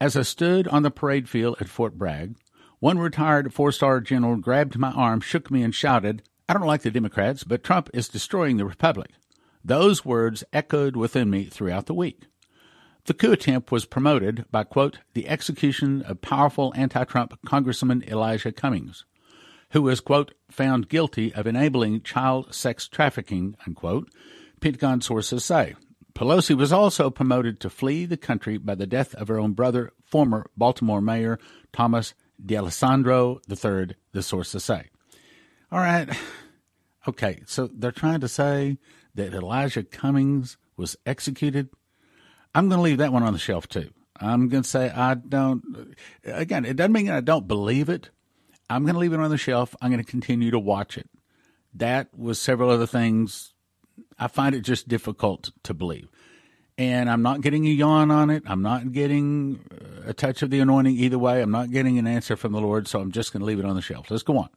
As 0.00 0.16
I 0.16 0.22
stood 0.22 0.68
on 0.68 0.82
the 0.82 0.90
parade 0.90 1.28
field 1.28 1.56
at 1.60 1.68
Fort 1.68 1.96
Bragg, 1.96 2.36
one 2.80 2.98
retired 2.98 3.54
four 3.54 3.72
star 3.72 4.00
general 4.00 4.36
grabbed 4.36 4.76
my 4.76 4.90
arm, 4.90 5.20
shook 5.20 5.50
me, 5.50 5.62
and 5.62 5.74
shouted, 5.74 6.22
I 6.48 6.54
don't 6.54 6.66
like 6.66 6.82
the 6.82 6.90
Democrats, 6.90 7.44
but 7.44 7.62
Trump 7.62 7.88
is 7.94 8.08
destroying 8.08 8.56
the 8.56 8.66
Republic. 8.66 9.10
Those 9.64 10.04
words 10.04 10.42
echoed 10.52 10.96
within 10.96 11.30
me 11.30 11.44
throughout 11.44 11.86
the 11.86 11.94
week. 11.94 12.26
The 13.04 13.14
coup 13.14 13.32
attempt 13.32 13.72
was 13.72 13.84
promoted 13.84 14.44
by, 14.50 14.64
quote, 14.64 14.98
the 15.14 15.28
execution 15.28 16.02
of 16.02 16.20
powerful 16.20 16.72
anti 16.76 17.04
Trump 17.04 17.38
Congressman 17.46 18.04
Elijah 18.06 18.52
Cummings, 18.52 19.04
who 19.70 19.82
was, 19.82 20.00
quote, 20.00 20.34
found 20.50 20.88
guilty 20.88 21.32
of 21.32 21.46
enabling 21.46 22.02
child 22.02 22.54
sex 22.54 22.86
trafficking, 22.86 23.56
unquote, 23.66 24.08
Pentagon 24.62 25.00
sources 25.00 25.44
say. 25.44 25.74
Pelosi 26.14 26.56
was 26.56 26.72
also 26.72 27.10
promoted 27.10 27.60
to 27.60 27.70
flee 27.70 28.06
the 28.06 28.16
country 28.16 28.58
by 28.58 28.74
the 28.74 28.86
death 28.86 29.14
of 29.14 29.28
her 29.28 29.38
own 29.38 29.52
brother, 29.52 29.92
former 30.04 30.46
Baltimore 30.56 31.00
Mayor 31.00 31.38
Thomas 31.72 32.14
D'Alesandro 32.44 33.40
III, 33.48 33.96
the 34.12 34.22
sources 34.22 34.64
say. 34.64 34.88
All 35.70 35.80
right. 35.80 36.08
Okay, 37.08 37.42
so 37.46 37.68
they're 37.72 37.90
trying 37.90 38.20
to 38.20 38.28
say 38.28 38.78
that 39.14 39.34
Elijah 39.34 39.82
Cummings 39.82 40.56
was 40.76 40.96
executed. 41.04 41.68
I'm 42.54 42.68
going 42.68 42.78
to 42.78 42.82
leave 42.82 42.98
that 42.98 43.12
one 43.12 43.24
on 43.24 43.32
the 43.32 43.38
shelf 43.38 43.66
too. 43.68 43.90
I'm 44.20 44.48
going 44.48 44.62
to 44.62 44.68
say 44.68 44.90
I 44.90 45.14
don't. 45.14 45.96
Again, 46.24 46.64
it 46.64 46.76
doesn't 46.76 46.92
mean 46.92 47.10
I 47.10 47.20
don't 47.20 47.48
believe 47.48 47.88
it. 47.88 48.10
I'm 48.70 48.84
going 48.84 48.94
to 48.94 49.00
leave 49.00 49.12
it 49.12 49.20
on 49.20 49.30
the 49.30 49.36
shelf. 49.36 49.74
I'm 49.82 49.90
going 49.90 50.04
to 50.04 50.08
continue 50.08 50.50
to 50.52 50.58
watch 50.58 50.96
it. 50.96 51.10
That 51.74 52.16
was 52.16 52.38
several 52.40 52.70
other 52.70 52.86
things. 52.86 53.52
I 54.18 54.28
find 54.28 54.54
it 54.54 54.60
just 54.60 54.88
difficult 54.88 55.50
to 55.64 55.74
believe. 55.74 56.08
and 56.78 57.10
I'm 57.10 57.22
not 57.22 57.42
getting 57.42 57.66
a 57.66 57.70
yawn 57.70 58.10
on 58.10 58.30
it. 58.30 58.42
I'm 58.46 58.62
not 58.62 58.92
getting 58.92 59.60
uh, 59.70 60.10
a 60.10 60.14
touch 60.14 60.42
of 60.42 60.50
the 60.50 60.60
anointing 60.60 60.96
either 60.96 61.18
way. 61.18 61.42
I'm 61.42 61.50
not 61.50 61.70
getting 61.70 61.98
an 61.98 62.06
answer 62.06 62.36
from 62.36 62.52
the 62.52 62.60
Lord, 62.60 62.88
so 62.88 63.00
I'm 63.00 63.12
just 63.12 63.32
going 63.32 63.40
to 63.40 63.46
leave 63.46 63.58
it 63.58 63.64
on 63.64 63.76
the 63.76 63.82
shelf. 63.82 64.10
Let's 64.10 64.22
go 64.22 64.38
on. 64.38 64.48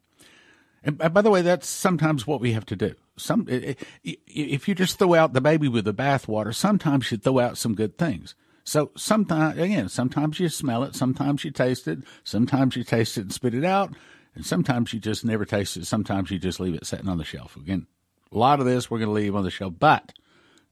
And 0.84 0.98
by 0.98 1.22
the 1.22 1.32
way, 1.32 1.42
that's 1.42 1.68
sometimes 1.68 2.28
what 2.28 2.40
we 2.40 2.54
have 2.54 2.66
to 2.68 2.76
do. 2.76 2.94
Some, 3.18 3.48
if 3.50 4.68
you 4.68 4.76
just 4.76 5.00
throw 5.00 5.16
out 5.16 5.34
the 5.34 5.42
baby 5.42 5.68
with 5.68 5.86
the 5.86 5.94
bathwater, 5.94 6.54
sometimes 6.54 7.12
you 7.12 7.18
throw 7.18 7.40
out 7.40 7.58
some 7.58 7.74
good 7.74 7.98
things. 7.98 8.36
So 8.64 8.92
sometimes, 8.96 9.60
again, 9.60 9.90
sometimes 9.90 10.40
you 10.40 10.48
smell 10.50 10.84
it, 10.84 10.96
sometimes 10.96 11.44
you 11.44 11.52
taste 11.52 11.88
it, 11.88 12.00
sometimes 12.24 12.76
you 12.76 12.84
taste 12.84 13.18
it 13.18 13.22
and 13.22 13.34
spit 13.34 13.56
it 13.56 13.66
out, 13.66 13.94
and 14.36 14.46
sometimes 14.46 14.94
you 14.94 15.00
just 15.00 15.26
never 15.26 15.46
taste 15.46 15.76
it. 15.78 15.86
Sometimes 15.86 16.30
you 16.30 16.40
just 16.40 16.60
leave 16.60 16.76
it 16.76 16.86
sitting 16.86 17.10
on 17.10 17.18
the 17.18 17.24
shelf. 17.24 17.56
Again, 17.56 17.88
a 18.36 18.38
lot 18.38 18.60
of 18.60 18.66
this 18.66 18.92
we're 18.92 19.00
going 19.00 19.08
to 19.08 19.14
leave 19.14 19.36
on 19.36 19.44
the 19.44 19.50
shelf, 19.50 19.74
but 19.80 20.12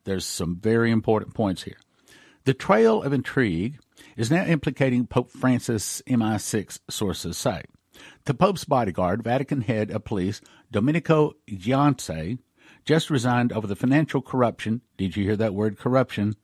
there's 0.04 0.26
some 0.26 0.58
very 0.58 0.92
important 0.92 1.34
points 1.34 1.64
here. 1.64 1.78
The 2.44 2.54
trail 2.54 3.02
of 3.02 3.14
intrigue 3.14 3.80
is 4.18 4.30
now 4.30 4.44
implicating 4.44 5.08
Pope 5.08 5.32
Francis, 5.32 6.02
MI6 6.06 6.80
sources 6.90 7.38
say. 7.38 7.64
The 8.26 8.34
Pope's 8.34 8.66
bodyguard, 8.66 9.24
Vatican 9.24 9.62
head 9.62 9.92
of 9.92 10.04
police 10.04 10.42
Domenico 10.72 11.34
Giannese, 11.50 12.38
just 12.84 13.10
resigned 13.10 13.54
over 13.54 13.66
the 13.66 13.78
financial 13.78 14.22
corruption. 14.22 14.82
Did 14.98 15.16
you 15.16 15.24
hear 15.24 15.38
that 15.38 15.54
word 15.54 15.78
corruption? 15.78 16.36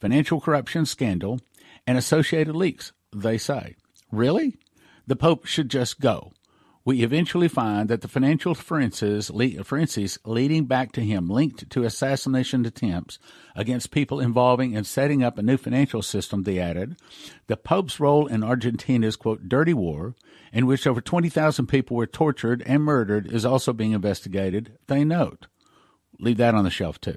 Financial 0.00 0.40
corruption 0.40 0.86
scandal 0.86 1.40
and 1.86 1.98
associated 1.98 2.56
leaks, 2.56 2.92
they 3.14 3.36
say. 3.36 3.76
Really? 4.10 4.56
The 5.06 5.16
Pope 5.16 5.44
should 5.44 5.68
just 5.68 6.00
go 6.00 6.32
we 6.84 7.02
eventually 7.02 7.48
find 7.48 7.88
that 7.88 8.02
the 8.02 8.08
financial 8.08 8.54
forensics, 8.54 9.30
forensics 9.62 10.18
leading 10.24 10.66
back 10.66 10.92
to 10.92 11.00
him 11.00 11.28
linked 11.28 11.70
to 11.70 11.84
assassination 11.84 12.66
attempts 12.66 13.18
against 13.56 13.90
people 13.90 14.20
involving 14.20 14.72
in 14.72 14.84
setting 14.84 15.22
up 15.22 15.38
a 15.38 15.42
new 15.42 15.56
financial 15.56 16.02
system, 16.02 16.42
they 16.42 16.58
added. 16.58 16.96
The 17.46 17.56
Pope's 17.56 17.98
role 17.98 18.26
in 18.26 18.44
Argentina's, 18.44 19.16
quote, 19.16 19.48
dirty 19.48 19.72
war, 19.72 20.14
in 20.52 20.66
which 20.66 20.86
over 20.86 21.00
20,000 21.00 21.66
people 21.66 21.96
were 21.96 22.06
tortured 22.06 22.62
and 22.66 22.82
murdered, 22.82 23.32
is 23.32 23.46
also 23.46 23.72
being 23.72 23.92
investigated, 23.92 24.76
they 24.86 25.04
note. 25.04 25.46
Leave 26.20 26.36
that 26.36 26.54
on 26.54 26.64
the 26.64 26.70
shelf, 26.70 27.00
too. 27.00 27.16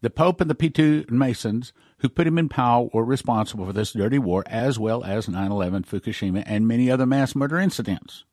The 0.00 0.10
Pope 0.10 0.40
and 0.40 0.50
the 0.50 0.54
P2 0.54 1.10
Masons 1.10 1.72
who 1.98 2.08
put 2.08 2.26
him 2.26 2.38
in 2.38 2.48
power 2.48 2.88
were 2.92 3.04
responsible 3.04 3.66
for 3.66 3.72
this 3.72 3.92
dirty 3.92 4.18
war, 4.18 4.44
as 4.46 4.78
well 4.78 5.02
as 5.04 5.28
9 5.28 5.50
11, 5.50 5.84
Fukushima, 5.84 6.42
and 6.46 6.68
many 6.68 6.90
other 6.90 7.06
mass 7.06 7.34
murder 7.34 7.58
incidents. 7.58 8.24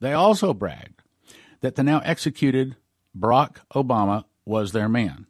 They 0.00 0.12
also 0.12 0.52
bragged 0.52 1.02
that 1.60 1.74
the 1.76 1.82
now 1.82 2.00
executed 2.00 2.76
Barack 3.18 3.56
Obama 3.74 4.24
was 4.44 4.72
their 4.72 4.88
man. 4.88 5.26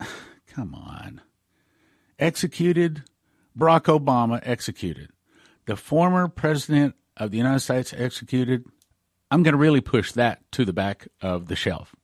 Come 0.46 0.74
on. 0.74 1.20
Executed, 2.18 3.04
Barack 3.56 3.84
Obama 3.84 4.40
executed. 4.42 5.10
The 5.66 5.76
former 5.76 6.28
president 6.28 6.94
of 7.16 7.30
the 7.30 7.38
United 7.38 7.60
States 7.60 7.94
executed. 7.96 8.64
I'm 9.30 9.42
going 9.42 9.52
to 9.52 9.58
really 9.58 9.80
push 9.80 10.12
that 10.12 10.40
to 10.52 10.64
the 10.64 10.72
back 10.72 11.08
of 11.20 11.48
the 11.48 11.56
shelf. 11.56 11.94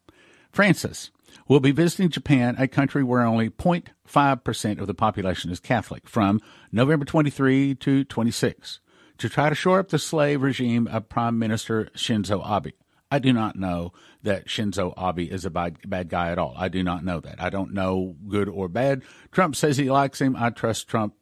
Francis 0.52 1.10
will 1.48 1.60
be 1.60 1.72
visiting 1.72 2.10
Japan, 2.10 2.54
a 2.58 2.68
country 2.68 3.02
where 3.02 3.22
only 3.22 3.50
0.5% 3.50 4.80
of 4.80 4.86
the 4.86 4.94
population 4.94 5.50
is 5.50 5.60
Catholic, 5.60 6.08
from 6.08 6.40
November 6.70 7.04
23 7.04 7.74
to 7.76 8.04
26 8.04 8.80
to 9.18 9.28
try 9.28 9.48
to 9.48 9.54
shore 9.54 9.78
up 9.78 9.88
the 9.88 9.98
slave 9.98 10.42
regime 10.42 10.86
of 10.86 11.08
Prime 11.08 11.38
Minister 11.38 11.86
Shinzo 11.96 12.44
Abe. 12.44 12.74
I 13.10 13.18
do 13.18 13.32
not 13.32 13.56
know 13.56 13.92
that 14.22 14.46
Shinzo 14.46 14.92
Abe 14.98 15.30
is 15.30 15.44
a 15.44 15.50
bad, 15.50 15.78
bad 15.88 16.08
guy 16.08 16.30
at 16.30 16.38
all. 16.38 16.54
I 16.56 16.68
do 16.68 16.82
not 16.82 17.04
know 17.04 17.20
that. 17.20 17.40
I 17.40 17.48
don't 17.48 17.72
know 17.72 18.16
good 18.28 18.48
or 18.48 18.68
bad. 18.68 19.02
Trump 19.30 19.54
says 19.54 19.76
he 19.76 19.90
likes 19.90 20.20
him. 20.20 20.34
I 20.36 20.50
trust 20.50 20.88
Trump, 20.88 21.14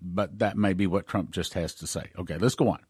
but 0.00 0.38
that 0.38 0.56
may 0.56 0.72
be 0.72 0.86
what 0.86 1.06
Trump 1.06 1.30
just 1.30 1.54
has 1.54 1.74
to 1.76 1.86
say. 1.86 2.10
Okay, 2.18 2.38
let's 2.38 2.54
go 2.54 2.68
on. 2.68 2.80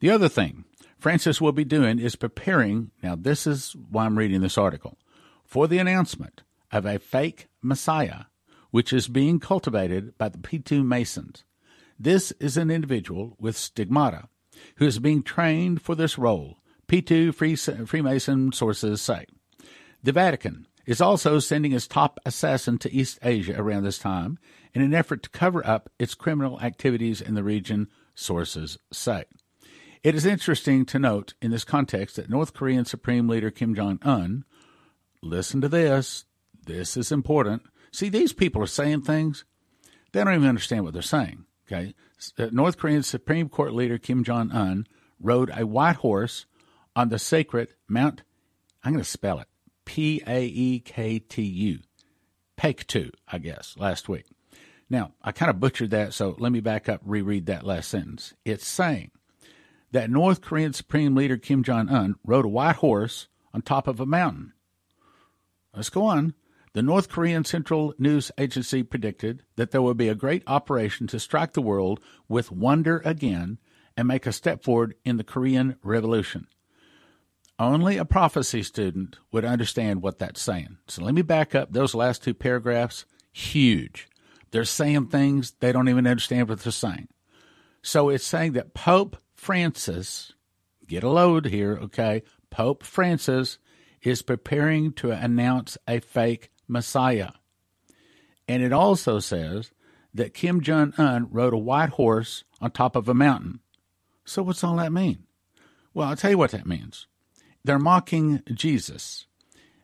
The 0.00 0.10
other 0.10 0.28
thing 0.28 0.64
Francis 0.98 1.40
will 1.40 1.52
be 1.52 1.64
doing 1.64 1.98
is 1.98 2.16
preparing. 2.16 2.90
Now, 3.02 3.14
this 3.14 3.46
is 3.46 3.76
why 3.90 4.06
I'm 4.06 4.18
reading 4.18 4.40
this 4.40 4.58
article 4.58 4.98
for 5.44 5.68
the 5.68 5.78
announcement 5.78 6.42
of 6.72 6.84
a 6.84 6.98
fake 6.98 7.46
Messiah, 7.62 8.24
which 8.70 8.92
is 8.92 9.08
being 9.08 9.38
cultivated 9.38 10.16
by 10.18 10.28
the 10.28 10.38
P2 10.38 10.84
Masons. 10.84 11.44
This 11.98 12.32
is 12.32 12.56
an 12.56 12.70
individual 12.70 13.36
with 13.40 13.56
stigmata 13.56 14.28
who 14.76 14.86
is 14.86 15.00
being 15.00 15.22
trained 15.22 15.82
for 15.82 15.94
this 15.94 16.16
role, 16.16 16.58
P2 16.86 17.34
Freemason 17.86 18.52
sources 18.52 19.00
say. 19.00 19.26
The 20.02 20.12
Vatican 20.12 20.66
is 20.86 21.00
also 21.00 21.38
sending 21.38 21.72
its 21.72 21.88
top 21.88 22.20
assassin 22.24 22.78
to 22.78 22.92
East 22.92 23.18
Asia 23.22 23.60
around 23.60 23.82
this 23.82 23.98
time 23.98 24.38
in 24.72 24.80
an 24.80 24.94
effort 24.94 25.24
to 25.24 25.30
cover 25.30 25.66
up 25.66 25.90
its 25.98 26.14
criminal 26.14 26.60
activities 26.60 27.20
in 27.20 27.34
the 27.34 27.42
region, 27.42 27.88
sources 28.14 28.78
say. 28.92 29.24
It 30.04 30.14
is 30.14 30.24
interesting 30.24 30.86
to 30.86 31.00
note 31.00 31.34
in 31.42 31.50
this 31.50 31.64
context 31.64 32.14
that 32.16 32.30
North 32.30 32.54
Korean 32.54 32.84
Supreme 32.84 33.28
Leader 33.28 33.50
Kim 33.50 33.74
Jong 33.74 33.98
un, 34.02 34.44
listen 35.20 35.60
to 35.60 35.68
this, 35.68 36.24
this 36.64 36.96
is 36.96 37.10
important. 37.10 37.62
See, 37.90 38.08
these 38.08 38.32
people 38.32 38.62
are 38.62 38.66
saying 38.66 39.02
things, 39.02 39.44
they 40.12 40.22
don't 40.22 40.34
even 40.34 40.48
understand 40.48 40.84
what 40.84 40.92
they're 40.92 41.02
saying. 41.02 41.44
Okay, 41.70 41.94
uh, 42.38 42.48
North 42.50 42.78
Korean 42.78 43.02
Supreme 43.02 43.50
Court 43.50 43.74
leader 43.74 43.98
Kim 43.98 44.24
Jong 44.24 44.50
Un 44.52 44.86
rode 45.20 45.50
a 45.54 45.66
white 45.66 45.96
horse 45.96 46.46
on 46.96 47.10
the 47.10 47.18
sacred 47.18 47.74
Mount. 47.86 48.22
I'm 48.82 48.92
going 48.92 49.04
to 49.04 49.10
spell 49.10 49.38
it 49.38 49.48
P 49.84 50.22
A 50.26 50.46
E 50.46 50.80
K 50.80 51.18
T 51.18 51.42
U, 51.42 51.80
Paektu, 52.56 53.10
I 53.28 53.38
guess, 53.38 53.74
last 53.76 54.08
week. 54.08 54.24
Now 54.88 55.12
I 55.22 55.32
kind 55.32 55.50
of 55.50 55.60
butchered 55.60 55.90
that, 55.90 56.14
so 56.14 56.34
let 56.38 56.52
me 56.52 56.60
back 56.60 56.88
up, 56.88 57.02
reread 57.04 57.44
that 57.46 57.66
last 57.66 57.90
sentence. 57.90 58.32
It's 58.46 58.66
saying 58.66 59.10
that 59.92 60.10
North 60.10 60.40
Korean 60.40 60.72
Supreme 60.72 61.14
Leader 61.14 61.36
Kim 61.36 61.62
Jong 61.62 61.90
Un 61.90 62.16
rode 62.24 62.46
a 62.46 62.48
white 62.48 62.76
horse 62.76 63.28
on 63.52 63.60
top 63.60 63.86
of 63.86 64.00
a 64.00 64.06
mountain. 64.06 64.54
Let's 65.74 65.90
go 65.90 66.04
on. 66.04 66.32
The 66.74 66.82
North 66.82 67.08
Korean 67.08 67.44
Central 67.44 67.94
News 67.98 68.30
Agency 68.38 68.82
predicted 68.82 69.42
that 69.56 69.70
there 69.70 69.82
would 69.82 69.96
be 69.96 70.08
a 70.08 70.14
great 70.14 70.42
operation 70.46 71.06
to 71.08 71.18
strike 71.18 71.54
the 71.54 71.62
world 71.62 72.00
with 72.28 72.52
wonder 72.52 73.00
again 73.04 73.58
and 73.96 74.06
make 74.06 74.26
a 74.26 74.32
step 74.32 74.62
forward 74.62 74.94
in 75.04 75.16
the 75.16 75.24
Korean 75.24 75.76
Revolution. 75.82 76.46
Only 77.58 77.96
a 77.96 78.04
prophecy 78.04 78.62
student 78.62 79.16
would 79.32 79.44
understand 79.44 80.02
what 80.02 80.18
that's 80.20 80.40
saying. 80.40 80.78
So 80.86 81.02
let 81.02 81.14
me 81.14 81.22
back 81.22 81.54
up 81.54 81.72
those 81.72 81.94
last 81.94 82.22
two 82.22 82.34
paragraphs. 82.34 83.04
Huge. 83.32 84.08
They're 84.50 84.64
saying 84.64 85.06
things 85.06 85.54
they 85.58 85.72
don't 85.72 85.88
even 85.88 86.06
understand 86.06 86.48
what 86.48 86.60
they're 86.60 86.70
saying. 86.70 87.08
So 87.82 88.08
it's 88.08 88.24
saying 88.24 88.52
that 88.52 88.74
Pope 88.74 89.16
Francis, 89.34 90.32
get 90.86 91.02
a 91.02 91.08
load 91.08 91.46
here, 91.46 91.78
okay? 91.82 92.22
Pope 92.50 92.84
Francis 92.84 93.58
is 94.02 94.22
preparing 94.22 94.92
to 94.92 95.10
announce 95.10 95.76
a 95.88 96.00
fake 96.00 96.50
Messiah. 96.68 97.30
And 98.46 98.62
it 98.62 98.72
also 98.72 99.18
says 99.18 99.72
that 100.14 100.34
Kim 100.34 100.60
Jong 100.60 100.94
un 100.98 101.28
rode 101.30 101.54
a 101.54 101.58
white 101.58 101.90
horse 101.90 102.44
on 102.60 102.70
top 102.70 102.96
of 102.96 103.08
a 103.08 103.14
mountain. 103.14 103.60
So, 104.24 104.42
what's 104.42 104.62
all 104.62 104.76
that 104.76 104.92
mean? 104.92 105.24
Well, 105.94 106.08
I'll 106.08 106.16
tell 106.16 106.30
you 106.30 106.38
what 106.38 106.50
that 106.52 106.66
means. 106.66 107.06
They're 107.64 107.78
mocking 107.78 108.42
Jesus. 108.52 109.26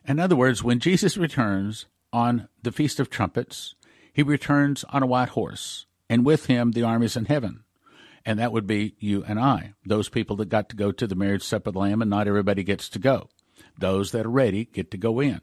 In 0.07 0.19
other 0.19 0.35
words, 0.35 0.63
when 0.63 0.79
Jesus 0.79 1.17
returns 1.17 1.87
on 2.13 2.47
the 2.61 2.71
Feast 2.71 2.99
of 2.99 3.09
Trumpets, 3.09 3.75
he 4.13 4.23
returns 4.23 4.83
on 4.85 5.03
a 5.03 5.07
white 5.07 5.29
horse, 5.29 5.85
and 6.09 6.25
with 6.25 6.45
him 6.45 6.71
the 6.71 6.83
armies 6.83 7.17
in 7.17 7.25
heaven. 7.25 7.63
And 8.25 8.39
that 8.39 8.51
would 8.51 8.65
be 8.65 8.95
you 8.99 9.23
and 9.27 9.39
I, 9.39 9.73
those 9.85 10.09
people 10.09 10.35
that 10.37 10.49
got 10.49 10.69
to 10.69 10.75
go 10.75 10.91
to 10.91 11.05
the 11.05 11.15
marriage 11.15 11.43
supper 11.43 11.69
of 11.69 11.73
the 11.73 11.79
Lamb, 11.79 12.01
and 12.01 12.09
not 12.09 12.27
everybody 12.27 12.63
gets 12.63 12.87
to 12.89 12.99
go. 12.99 13.29
Those 13.77 14.11
that 14.11 14.25
are 14.25 14.29
ready 14.29 14.65
get 14.65 14.89
to 14.91 14.97
go 14.97 15.19
in. 15.19 15.41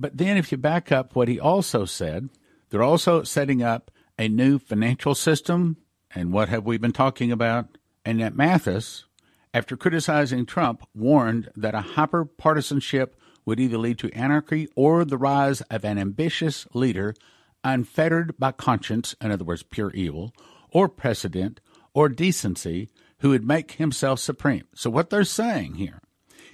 But 0.00 0.16
then, 0.16 0.38
if 0.38 0.50
you 0.50 0.56
back 0.56 0.90
up 0.90 1.14
what 1.14 1.28
he 1.28 1.38
also 1.38 1.84
said, 1.84 2.30
they're 2.70 2.82
also 2.82 3.22
setting 3.22 3.62
up 3.62 3.90
a 4.18 4.28
new 4.28 4.58
financial 4.58 5.14
system. 5.14 5.76
And 6.14 6.32
what 6.32 6.48
have 6.48 6.64
we 6.64 6.78
been 6.78 6.92
talking 6.92 7.30
about? 7.30 7.76
And 8.02 8.18
that 8.20 8.32
Mattis, 8.32 9.04
after 9.52 9.76
criticizing 9.76 10.46
Trump, 10.46 10.88
warned 10.94 11.50
that 11.54 11.74
a 11.74 11.82
hyper 11.82 12.24
partisanship 12.24 13.14
would 13.44 13.60
either 13.60 13.76
lead 13.76 13.98
to 13.98 14.10
anarchy 14.12 14.68
or 14.74 15.04
the 15.04 15.18
rise 15.18 15.60
of 15.62 15.84
an 15.84 15.98
ambitious 15.98 16.66
leader 16.72 17.14
unfettered 17.62 18.38
by 18.38 18.52
conscience, 18.52 19.14
in 19.20 19.30
other 19.30 19.44
words, 19.44 19.62
pure 19.62 19.90
evil, 19.90 20.32
or 20.70 20.88
precedent, 20.88 21.60
or 21.92 22.08
decency, 22.08 22.88
who 23.18 23.28
would 23.30 23.46
make 23.46 23.72
himself 23.72 24.18
supreme. 24.18 24.64
So, 24.74 24.88
what 24.88 25.10
they're 25.10 25.24
saying 25.24 25.74
here 25.74 26.00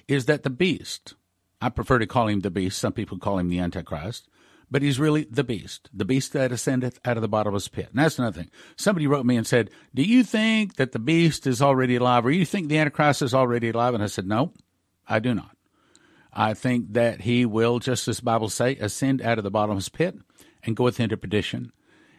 is 0.09 0.27
that 0.27 0.43
the 0.43 0.51
beast, 0.51 1.15
I 1.67 1.69
prefer 1.69 1.99
to 1.99 2.07
call 2.07 2.29
him 2.29 2.41
the 2.41 2.51
beast. 2.51 2.79
Some 2.79 2.93
people 2.93 3.19
call 3.19 3.39
him 3.39 3.49
the 3.49 3.59
Antichrist. 3.59 4.29
But 4.71 4.83
he's 4.83 5.01
really 5.01 5.25
the 5.25 5.43
beast, 5.43 5.91
the 5.93 6.05
beast 6.05 6.33
that 6.33 6.53
ascendeth 6.53 7.01
out 7.05 7.17
of 7.17 7.23
the 7.23 7.29
bottomless 7.29 7.67
pit. 7.67 7.89
And 7.91 7.99
that's 7.99 8.21
another 8.21 8.41
thing. 8.41 8.51
Somebody 8.77 9.09
wrote 9.09 9.27
me 9.27 9.37
and 9.37 9.47
said, 9.47 9.71
Do 9.93 10.03
you 10.03 10.23
think 10.23 10.77
that 10.77 10.93
the 10.93 11.01
beast 11.01 11.45
is 11.47 11.61
already 11.61 11.97
alive, 11.97 12.25
or 12.25 12.31
you 12.31 12.45
think 12.45 12.69
the 12.69 12.79
Antichrist 12.79 13.21
is 13.23 13.35
already 13.35 13.71
alive? 13.71 13.95
And 13.95 14.03
I 14.03 14.07
said, 14.07 14.29
No, 14.29 14.53
I 15.09 15.19
do 15.19 15.35
not. 15.35 15.57
I 16.33 16.55
think 16.55 16.93
that 16.93 17.23
he 17.23 17.45
will, 17.47 17.81
just 17.81 18.07
as 18.07 18.19
the 18.19 18.23
Bible 18.23 18.49
say, 18.49 18.77
ascend 18.77 19.23
out 19.23 19.39
of 19.39 19.45
the 19.45 19.51
bottomless 19.51 19.89
pit 19.89 20.17
and 20.63 20.77
goeth 20.77 21.01
into 21.01 21.17
perdition. 21.17 21.73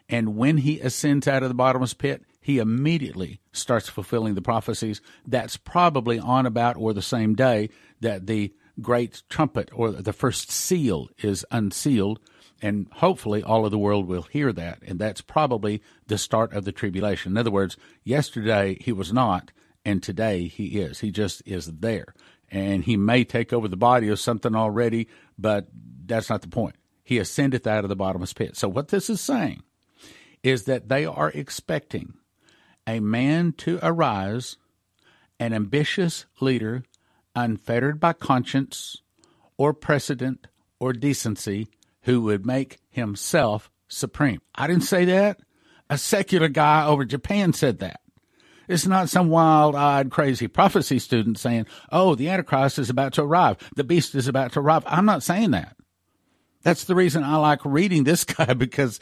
And 0.09 0.35
when 0.35 0.57
he 0.57 0.79
ascends 0.81 1.27
out 1.27 1.43
of 1.43 1.49
the 1.49 1.55
bottomless 1.55 1.93
pit, 1.93 2.23
he 2.41 2.59
immediately 2.59 3.39
starts 3.53 3.89
fulfilling 3.89 4.35
the 4.35 4.41
prophecies. 4.41 5.01
That's 5.25 5.57
probably 5.57 6.19
on 6.19 6.45
about 6.45 6.77
or 6.77 6.93
the 6.93 7.01
same 7.01 7.35
day 7.35 7.69
that 8.01 8.27
the 8.27 8.53
great 8.81 9.23
trumpet 9.29 9.69
or 9.73 9.91
the 9.91 10.13
first 10.13 10.51
seal 10.51 11.09
is 11.19 11.45
unsealed. 11.51 12.19
And 12.61 12.87
hopefully 12.91 13.43
all 13.43 13.65
of 13.65 13.71
the 13.71 13.77
world 13.77 14.07
will 14.07 14.23
hear 14.23 14.51
that. 14.53 14.81
And 14.81 14.97
that's 14.97 15.21
probably 15.21 15.81
the 16.07 16.17
start 16.17 16.53
of 16.53 16.65
the 16.65 16.71
tribulation. 16.71 17.33
In 17.33 17.37
other 17.37 17.51
words, 17.51 17.77
yesterday 18.03 18.77
he 18.81 18.91
was 18.91 19.13
not, 19.13 19.51
and 19.85 20.01
today 20.01 20.47
he 20.47 20.79
is. 20.79 20.99
He 20.99 21.11
just 21.11 21.43
is 21.45 21.67
there. 21.67 22.15
And 22.49 22.83
he 22.83 22.97
may 22.97 23.23
take 23.23 23.53
over 23.53 23.67
the 23.67 23.77
body 23.77 24.09
of 24.09 24.19
something 24.19 24.55
already, 24.55 25.07
but 25.37 25.67
that's 26.05 26.29
not 26.29 26.41
the 26.41 26.47
point. 26.47 26.75
He 27.03 27.19
ascendeth 27.19 27.67
out 27.67 27.85
of 27.85 27.89
the 27.89 27.95
bottomless 27.95 28.33
pit. 28.33 28.57
So 28.57 28.67
what 28.67 28.87
this 28.87 29.09
is 29.09 29.21
saying 29.21 29.61
is 30.43 30.63
that 30.63 30.89
they 30.89 31.05
are 31.05 31.29
expecting 31.31 32.15
a 32.87 32.99
man 32.99 33.51
to 33.57 33.79
arise, 33.83 34.57
an 35.39 35.53
ambitious 35.53 36.25
leader, 36.39 36.83
unfettered 37.37 37.99
by 37.99 38.13
conscience 38.13 39.03
or 39.57 39.73
precedent 39.73 40.47
or 40.79 40.91
decency, 40.91 41.67
who 42.01 42.21
would 42.21 42.45
make 42.45 42.79
himself 42.89 43.69
supreme. 43.87 44.41
I 44.55 44.67
didn't 44.67 44.83
say 44.83 45.05
that. 45.05 45.39
A 45.89 45.97
secular 45.97 46.49
guy 46.49 46.85
over 46.85 47.05
Japan 47.05 47.53
said 47.53 47.79
that. 47.79 48.01
It's 48.67 48.85
not 48.85 49.09
some 49.09 49.29
wild 49.29 49.75
eyed, 49.75 50.11
crazy 50.11 50.47
prophecy 50.47 50.99
student 50.99 51.37
saying, 51.37 51.67
oh, 51.91 52.15
the 52.15 52.27
Antichrist 52.27 52.79
is 52.79 52.89
about 52.89 53.13
to 53.13 53.23
arrive. 53.23 53.57
The 53.75 53.83
beast 53.83 54.15
is 54.15 54.27
about 54.27 54.53
to 54.53 54.59
arrive. 54.59 54.83
I'm 54.85 55.05
not 55.05 55.23
saying 55.23 55.51
that. 55.51 55.77
That's 56.63 56.83
the 56.83 56.95
reason 56.95 57.23
I 57.23 57.37
like 57.37 57.63
reading 57.63 58.03
this 58.03 58.23
guy 58.25 58.53
because 58.53 58.99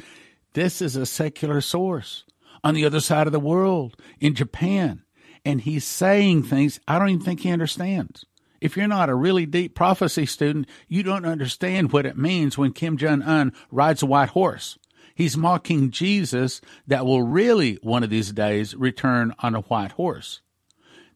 this 0.54 0.82
is 0.82 0.96
a 0.96 1.06
secular 1.06 1.62
source 1.62 2.26
on 2.64 2.76
the 2.76 2.86
other 2.86 3.00
side 3.00 3.28
of 3.28 3.34
the 3.34 3.40
world 3.40 3.96
in 4.20 4.36
Japan. 4.36 5.05
And 5.46 5.62
he's 5.62 5.86
saying 5.86 6.44
things 6.44 6.80
I 6.88 7.00
don't 7.00 7.10
even 7.10 7.24
think 7.24 7.42
he 7.42 7.52
understands. 7.52 8.26
If 8.60 8.76
you're 8.76 8.88
not 8.88 9.10
a 9.10 9.16
really 9.16 9.46
deep 9.46 9.76
prophecy 9.76 10.26
student, 10.26 10.68
you 10.88 11.04
don't 11.04 11.26
understand 11.26 11.92
what 11.92 12.08
it 12.08 12.18
means 12.18 12.58
when 12.58 12.74
Kim 12.74 12.98
Jong 12.98 13.22
un 13.22 13.54
rides 13.70 14.02
a 14.02 14.08
white 14.08 14.30
horse. 14.30 14.80
He's 15.14 15.38
mocking 15.38 15.92
Jesus 15.92 16.62
that 16.88 17.06
will 17.06 17.22
really, 17.22 17.76
one 17.84 18.04
of 18.04 18.10
these 18.10 18.32
days, 18.32 18.76
return 18.76 19.34
on 19.40 19.56
a 19.56 19.62
white 19.62 19.94
horse. 19.94 20.42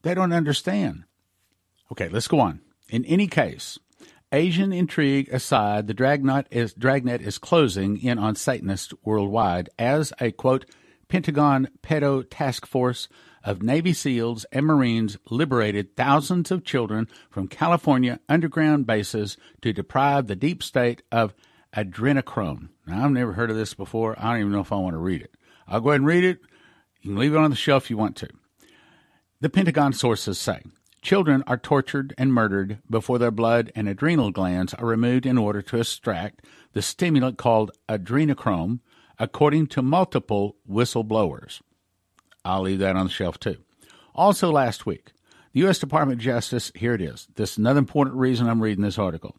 They 0.02 0.14
don't 0.14 0.32
understand. 0.32 1.04
Okay, 1.92 2.08
let's 2.08 2.28
go 2.28 2.40
on. 2.40 2.60
In 2.88 3.04
any 3.04 3.26
case, 3.26 3.78
Asian 4.32 4.72
intrigue 4.72 5.28
aside, 5.32 5.86
the 5.86 5.94
dragnet 5.94 6.46
is, 6.50 6.72
dragnet 6.72 7.20
is 7.20 7.36
closing 7.36 8.00
in 8.00 8.18
on 8.18 8.36
Satanists 8.36 8.94
worldwide 9.04 9.68
as 9.78 10.12
a 10.20 10.30
quote 10.30 10.66
Pentagon 11.08 11.68
Pedo 11.82 12.24
Task 12.30 12.64
Force 12.64 13.08
of 13.44 13.62
Navy 13.62 13.92
SEALs 13.92 14.44
and 14.52 14.66
Marines 14.66 15.16
liberated 15.30 15.96
thousands 15.96 16.50
of 16.50 16.64
children 16.64 17.08
from 17.30 17.48
California 17.48 18.20
underground 18.28 18.86
bases 18.86 19.36
to 19.62 19.72
deprive 19.72 20.26
the 20.26 20.36
deep 20.36 20.62
state 20.62 21.02
of 21.10 21.34
adrenochrome. 21.74 22.68
Now, 22.86 23.04
I've 23.04 23.10
never 23.10 23.32
heard 23.32 23.50
of 23.50 23.56
this 23.56 23.74
before. 23.74 24.16
I 24.18 24.32
don't 24.32 24.40
even 24.40 24.52
know 24.52 24.60
if 24.60 24.72
I 24.72 24.76
want 24.76 24.94
to 24.94 24.98
read 24.98 25.22
it. 25.22 25.34
I'll 25.66 25.80
go 25.80 25.90
ahead 25.90 26.00
and 26.00 26.06
read 26.06 26.24
it. 26.24 26.40
You 27.00 27.10
can 27.10 27.18
leave 27.18 27.34
it 27.34 27.38
on 27.38 27.50
the 27.50 27.56
shelf 27.56 27.84
if 27.84 27.90
you 27.90 27.96
want 27.96 28.16
to. 28.16 28.28
The 29.40 29.48
Pentagon 29.48 29.92
sources 29.92 30.38
say 30.38 30.62
children 31.00 31.42
are 31.46 31.56
tortured 31.56 32.12
and 32.18 32.32
murdered 32.32 32.78
before 32.90 33.18
their 33.18 33.30
blood 33.30 33.72
and 33.74 33.88
adrenal 33.88 34.30
glands 34.30 34.74
are 34.74 34.86
removed 34.86 35.24
in 35.24 35.38
order 35.38 35.62
to 35.62 35.78
extract 35.78 36.44
the 36.72 36.82
stimulant 36.82 37.38
called 37.38 37.70
adrenochrome 37.88 38.80
according 39.18 39.66
to 39.68 39.82
multiple 39.82 40.56
whistleblowers. 40.68 41.60
I'll 42.44 42.62
leave 42.62 42.78
that 42.80 42.96
on 42.96 43.06
the 43.06 43.12
shelf 43.12 43.38
too. 43.38 43.56
Also, 44.14 44.50
last 44.50 44.86
week, 44.86 45.12
the 45.52 45.60
U.S. 45.60 45.78
Department 45.78 46.20
of 46.20 46.24
Justice, 46.24 46.72
here 46.74 46.94
it 46.94 47.00
is. 47.00 47.28
This 47.34 47.52
is 47.52 47.58
another 47.58 47.78
important 47.78 48.16
reason 48.16 48.48
I'm 48.48 48.62
reading 48.62 48.84
this 48.84 48.98
article. 48.98 49.36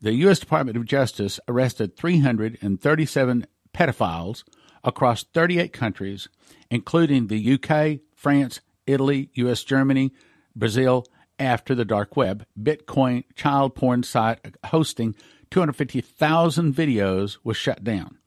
The 0.00 0.12
U.S. 0.14 0.38
Department 0.38 0.76
of 0.76 0.84
Justice 0.84 1.40
arrested 1.48 1.96
337 1.96 3.46
pedophiles 3.72 4.44
across 4.82 5.24
38 5.24 5.72
countries, 5.72 6.28
including 6.70 7.26
the 7.26 7.54
UK, 7.54 8.00
France, 8.14 8.60
Italy, 8.86 9.30
U.S., 9.34 9.64
Germany, 9.64 10.12
Brazil, 10.54 11.06
after 11.38 11.74
the 11.74 11.84
dark 11.84 12.16
web, 12.16 12.46
Bitcoin 12.60 13.24
child 13.34 13.74
porn 13.74 14.02
site 14.02 14.56
hosting 14.66 15.16
250,000 15.50 16.74
videos 16.74 17.38
was 17.42 17.56
shut 17.56 17.82
down. 17.82 18.18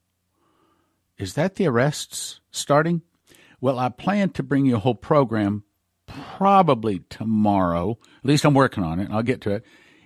Is 1.17 1.33
that 1.35 1.55
the 1.55 1.67
arrests 1.67 2.41
starting? 2.51 3.01
Well, 3.59 3.79
I 3.79 3.89
plan 3.89 4.29
to 4.31 4.43
bring 4.43 4.65
you 4.65 4.75
a 4.75 4.79
whole 4.79 4.95
program 4.95 5.63
probably 6.05 7.01
tomorrow. 7.09 7.97
At 8.19 8.25
least 8.25 8.45
I'm 8.45 8.53
working 8.53 8.83
on 8.83 8.99
it. 8.99 9.09
I'll 9.11 9.23
get 9.23 9.41
to 9.41 9.51
it. 9.51 9.65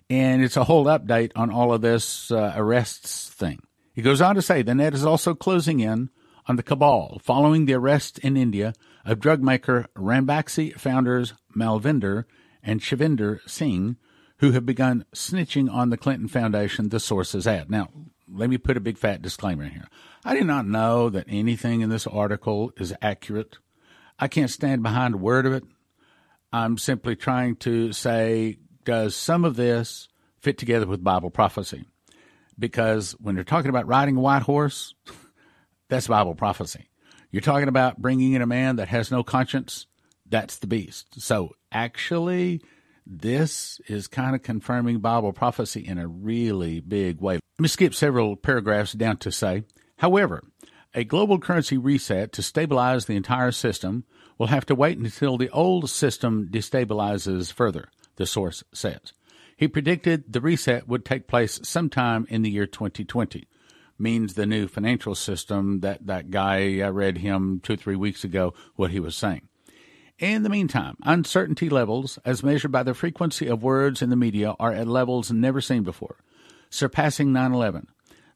And 0.09 0.43
it's 0.43 0.57
a 0.57 0.63
whole 0.63 0.85
update 0.85 1.31
on 1.35 1.51
all 1.51 1.73
of 1.73 1.81
this 1.81 2.31
uh, 2.31 2.53
arrests 2.55 3.29
thing. 3.29 3.61
He 3.93 4.01
goes 4.01 4.21
on 4.21 4.35
to 4.35 4.41
say 4.41 4.61
the 4.61 4.75
net 4.75 4.93
is 4.93 5.05
also 5.05 5.33
closing 5.33 5.79
in 5.79 6.09
on 6.47 6.55
the 6.55 6.63
cabal 6.63 7.19
following 7.21 7.65
the 7.65 7.73
arrest 7.73 8.19
in 8.19 8.35
India 8.35 8.73
of 9.05 9.19
drug 9.19 9.41
maker 9.41 9.87
Ranbaxy 9.95 10.77
founders 10.77 11.33
Malvinder 11.55 12.25
and 12.63 12.79
Shivinder 12.79 13.39
Singh, 13.47 13.97
who 14.37 14.51
have 14.51 14.65
begun 14.65 15.05
snitching 15.13 15.71
on 15.71 15.89
the 15.89 15.97
Clinton 15.97 16.27
Foundation, 16.27 16.89
the 16.89 16.99
sources 16.99 17.47
add. 17.47 17.69
Now, 17.69 17.89
let 18.27 18.49
me 18.49 18.57
put 18.57 18.77
a 18.77 18.81
big 18.81 18.97
fat 18.97 19.21
disclaimer 19.21 19.63
in 19.63 19.71
here. 19.71 19.87
I 20.23 20.35
do 20.35 20.43
not 20.43 20.67
know 20.67 21.09
that 21.09 21.25
anything 21.27 21.81
in 21.81 21.89
this 21.89 22.05
article 22.05 22.71
is 22.77 22.93
accurate. 23.01 23.57
I 24.19 24.27
can't 24.27 24.51
stand 24.51 24.83
behind 24.83 25.15
a 25.15 25.17
word 25.17 25.47
of 25.47 25.53
it. 25.53 25.63
I'm 26.53 26.77
simply 26.77 27.15
trying 27.15 27.55
to 27.57 27.91
say, 27.91 28.57
does 28.83 29.15
some 29.15 29.45
of 29.45 29.55
this 29.55 30.09
fit 30.39 30.57
together 30.57 30.85
with 30.85 31.03
Bible 31.03 31.31
prophecy? 31.31 31.85
Because 32.59 33.13
when 33.13 33.35
you're 33.35 33.43
talking 33.43 33.69
about 33.69 33.87
riding 33.87 34.17
a 34.17 34.21
white 34.21 34.43
horse, 34.43 34.93
that's 35.89 36.07
Bible 36.07 36.35
prophecy. 36.35 36.89
You're 37.31 37.41
talking 37.41 37.69
about 37.69 37.99
bringing 37.99 38.33
in 38.33 38.41
a 38.41 38.47
man 38.47 38.75
that 38.75 38.89
has 38.89 39.09
no 39.09 39.23
conscience, 39.23 39.87
that's 40.29 40.57
the 40.57 40.67
beast. 40.67 41.21
So 41.21 41.55
actually, 41.71 42.61
this 43.07 43.79
is 43.87 44.07
kind 44.07 44.35
of 44.35 44.43
confirming 44.43 44.99
Bible 44.99 45.33
prophecy 45.33 45.85
in 45.85 45.97
a 45.97 46.07
really 46.07 46.79
big 46.79 47.21
way. 47.21 47.35
Let 47.35 47.63
me 47.63 47.67
skip 47.67 47.95
several 47.95 48.35
paragraphs 48.35 48.93
down 48.93 49.17
to 49.17 49.31
say, 49.31 49.63
however, 50.01 50.43
a 50.93 51.05
global 51.05 51.39
currency 51.39 51.77
reset 51.77 52.33
to 52.33 52.41
stabilize 52.41 53.05
the 53.05 53.15
entire 53.15 53.51
system 53.51 54.03
will 54.37 54.47
have 54.47 54.65
to 54.65 54.75
wait 54.75 54.97
until 54.97 55.37
the 55.37 55.49
old 55.51 55.89
system 55.89 56.49
destabilizes 56.51 57.53
further, 57.53 57.89
the 58.17 58.25
source 58.25 58.63
says. 58.73 59.13
He 59.55 59.67
predicted 59.67 60.33
the 60.33 60.41
reset 60.41 60.87
would 60.87 61.05
take 61.05 61.27
place 61.27 61.59
sometime 61.63 62.25
in 62.29 62.41
the 62.41 62.49
year 62.49 62.65
2020. 62.65 63.47
Means 63.99 64.33
the 64.33 64.47
new 64.47 64.67
financial 64.67 65.13
system 65.13 65.81
that 65.81 66.07
that 66.07 66.31
guy 66.31 66.79
I 66.79 66.89
read 66.89 67.19
him 67.19 67.61
two 67.61 67.77
three 67.77 67.95
weeks 67.95 68.23
ago 68.23 68.55
what 68.75 68.89
he 68.89 68.99
was 68.99 69.15
saying. 69.15 69.47
In 70.17 70.43
the 70.43 70.49
meantime, 70.49 70.97
uncertainty 71.03 71.69
levels, 71.69 72.17
as 72.25 72.43
measured 72.43 72.71
by 72.71 72.83
the 72.83 72.95
frequency 72.95 73.47
of 73.47 73.63
words 73.63 74.01
in 74.01 74.09
the 74.09 74.15
media, 74.15 74.55
are 74.59 74.73
at 74.73 74.87
levels 74.87 75.31
never 75.31 75.61
seen 75.61 75.83
before, 75.83 76.17
surpassing 76.69 77.31
9 77.31 77.53
11. 77.53 77.87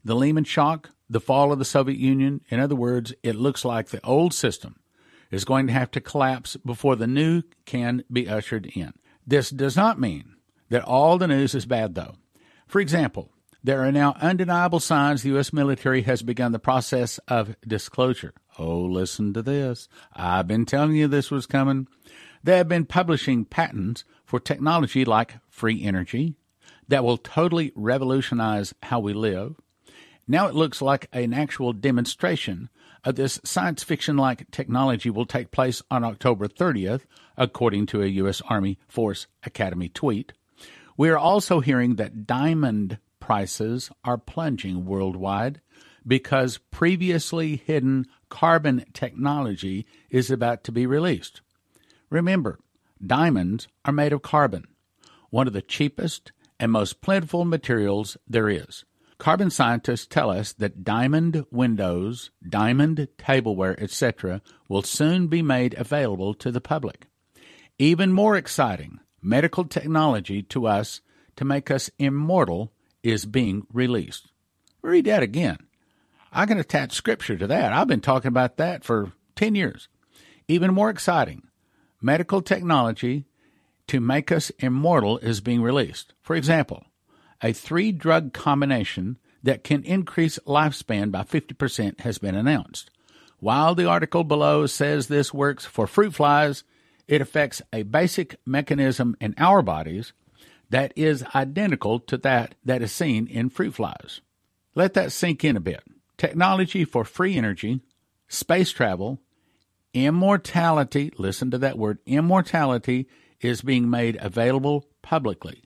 The 0.03 0.15
Lehman 0.15 0.43
shock, 0.43 0.91
the 1.09 1.19
fall 1.19 1.51
of 1.51 1.59
the 1.59 1.65
Soviet 1.65 1.97
Union, 1.97 2.41
in 2.49 2.59
other 2.59 2.75
words, 2.75 3.13
it 3.23 3.35
looks 3.35 3.63
like 3.63 3.89
the 3.89 4.03
old 4.05 4.33
system 4.33 4.79
is 5.31 5.45
going 5.45 5.67
to 5.67 5.73
have 5.73 5.91
to 5.91 6.01
collapse 6.01 6.55
before 6.57 6.95
the 6.95 7.07
new 7.07 7.43
can 7.65 8.03
be 8.11 8.29
ushered 8.29 8.65
in. 8.75 8.93
This 9.25 9.49
does 9.49 9.75
not 9.75 9.99
mean 9.99 10.35
that 10.69 10.83
all 10.83 11.17
the 11.17 11.27
news 11.27 11.55
is 11.55 11.65
bad, 11.65 11.95
though. 11.95 12.15
For 12.67 12.79
example, 12.79 13.31
there 13.63 13.83
are 13.83 13.91
now 13.91 14.15
undeniable 14.21 14.79
signs 14.79 15.23
the 15.23 15.29
U.S. 15.29 15.51
military 15.51 16.03
has 16.03 16.21
begun 16.21 16.51
the 16.51 16.59
process 16.59 17.19
of 17.27 17.55
disclosure. 17.67 18.33
Oh, 18.59 18.81
listen 18.81 19.33
to 19.33 19.41
this. 19.41 19.89
I've 20.13 20.47
been 20.47 20.65
telling 20.65 20.95
you 20.95 21.07
this 21.07 21.31
was 21.31 21.45
coming. 21.45 21.87
They 22.43 22.57
have 22.57 22.67
been 22.67 22.85
publishing 22.85 23.43
patents 23.43 24.03
for 24.23 24.39
technology 24.39 25.03
like 25.03 25.37
free 25.49 25.83
energy 25.83 26.35
that 26.87 27.03
will 27.03 27.17
totally 27.17 27.71
revolutionize 27.75 28.75
how 28.83 28.99
we 28.99 29.13
live. 29.13 29.55
Now 30.27 30.47
it 30.47 30.55
looks 30.55 30.81
like 30.81 31.07
an 31.13 31.33
actual 31.33 31.71
demonstration 31.71 32.69
of 33.03 33.15
this 33.15 33.39
science 33.43 33.83
fiction 33.83 34.17
like 34.17 34.49
technology 34.49 35.11
will 35.11 35.27
take 35.27 35.51
place 35.51 35.83
on 35.91 36.03
October 36.03 36.47
30th, 36.47 37.01
according 37.37 37.85
to 37.87 38.01
a 38.01 38.07
U.S. 38.07 38.41
Army 38.49 38.79
Force 38.87 39.27
Academy 39.43 39.87
tweet. 39.87 40.33
We 40.97 41.09
are 41.09 41.17
also 41.17 41.59
hearing 41.59 41.95
that 41.95 42.25
diamond 42.25 42.97
prices 43.19 43.91
are 44.03 44.17
plunging 44.17 44.85
worldwide 44.85 45.61
because 46.07 46.59
previously 46.71 47.57
hidden 47.57 48.07
carbon 48.29 48.85
technology 48.93 49.85
is 50.09 50.31
about 50.31 50.63
to 50.63 50.71
be 50.71 50.87
released. 50.87 51.41
Remember, 52.09 52.59
diamonds 53.05 53.67
are 53.83 53.93
made 53.93 54.13
of 54.13 54.21
carbon, 54.21 54.65
one 55.29 55.47
of 55.47 55.53
the 55.53 55.61
cheapest 55.61 56.31
and 56.59 56.71
most 56.71 57.01
plentiful 57.01 57.45
materials 57.45 58.17
there 58.27 58.49
is. 58.49 58.85
Carbon 59.17 59.49
scientists 59.49 60.05
tell 60.05 60.29
us 60.29 60.51
that 60.53 60.83
diamond 60.83 61.45
windows, 61.49 62.31
diamond 62.47 63.07
tableware, 63.17 63.81
etc., 63.81 64.41
will 64.67 64.81
soon 64.81 65.27
be 65.27 65.41
made 65.41 65.73
available 65.75 66.33
to 66.33 66.51
the 66.51 66.61
public. 66.61 67.07
Even 67.79 68.11
more 68.11 68.35
exciting, 68.35 68.99
medical 69.21 69.63
technology 69.65 70.43
to 70.43 70.67
us 70.67 71.01
to 71.37 71.45
make 71.45 71.71
us 71.71 71.89
immortal 71.97 72.73
is 73.03 73.25
being 73.25 73.65
released. 73.71 74.31
Read 74.81 75.05
that 75.05 75.23
again. 75.23 75.57
I 76.31 76.45
can 76.45 76.59
attach 76.59 76.91
scripture 76.93 77.37
to 77.37 77.47
that. 77.47 77.71
I've 77.71 77.87
been 77.87 78.01
talking 78.01 78.27
about 78.27 78.57
that 78.57 78.83
for 78.83 79.13
10 79.35 79.55
years. 79.55 79.87
Even 80.47 80.73
more 80.73 80.89
exciting, 80.89 81.47
medical 82.01 82.41
technology 82.41 83.25
to 83.87 83.99
make 83.99 84.31
us 84.31 84.51
immortal 84.59 85.17
is 85.19 85.41
being 85.41 85.61
released. 85.61 86.13
For 86.21 86.35
example, 86.35 86.83
a 87.41 87.53
three 87.53 87.91
drug 87.91 88.33
combination 88.33 89.17
that 89.43 89.63
can 89.63 89.83
increase 89.83 90.39
lifespan 90.45 91.11
by 91.11 91.21
50% 91.21 92.01
has 92.01 92.17
been 92.17 92.35
announced. 92.35 92.89
While 93.39 93.75
the 93.75 93.85
article 93.85 94.23
below 94.23 94.65
says 94.65 95.07
this 95.07 95.33
works 95.33 95.65
for 95.65 95.87
fruit 95.87 96.15
flies, 96.15 96.63
it 97.07 97.21
affects 97.21 97.61
a 97.71 97.83
basic 97.83 98.37
mechanism 98.45 99.15
in 99.21 99.35
our 99.37 99.61
bodies 99.61 100.13
that 100.69 100.93
is 100.95 101.23
identical 101.35 101.99
to 101.99 102.17
that 102.17 102.55
that 102.63 102.81
is 102.81 102.91
seen 102.91 103.27
in 103.27 103.49
fruit 103.49 103.75
flies. 103.75 104.21
Let 104.73 104.93
that 104.95 105.11
sink 105.11 105.43
in 105.43 105.55
a 105.55 105.61
bit. 105.61 105.83
Technology 106.17 106.85
for 106.85 107.03
free 107.03 107.37
energy, 107.37 107.81
space 108.27 108.71
travel, 108.71 109.21
immortality, 109.93 111.11
listen 111.17 111.51
to 111.51 111.57
that 111.59 111.77
word, 111.77 111.99
immortality 112.05 113.07
is 113.41 113.61
being 113.61 113.89
made 113.89 114.17
available 114.19 114.87
publicly. 115.01 115.63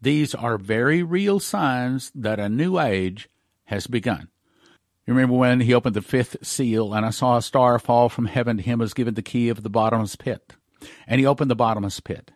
These 0.00 0.34
are 0.34 0.58
very 0.58 1.02
real 1.02 1.40
signs 1.40 2.12
that 2.14 2.38
a 2.38 2.48
new 2.48 2.78
age 2.78 3.28
has 3.64 3.86
begun. 3.86 4.28
You 5.06 5.14
remember 5.14 5.36
when 5.36 5.60
he 5.60 5.72
opened 5.72 5.94
the 5.94 6.02
fifth 6.02 6.44
seal, 6.44 6.92
and 6.92 7.06
I 7.06 7.10
saw 7.10 7.36
a 7.36 7.42
star 7.42 7.78
fall 7.78 8.08
from 8.08 8.26
heaven 8.26 8.56
to 8.56 8.62
him 8.62 8.80
was 8.80 8.94
given 8.94 9.14
the 9.14 9.22
key 9.22 9.48
of 9.48 9.62
the 9.62 9.70
bottomless 9.70 10.16
pit. 10.16 10.54
And 11.06 11.20
he 11.20 11.26
opened 11.26 11.50
the 11.50 11.56
bottomless 11.56 12.00
pit, 12.00 12.32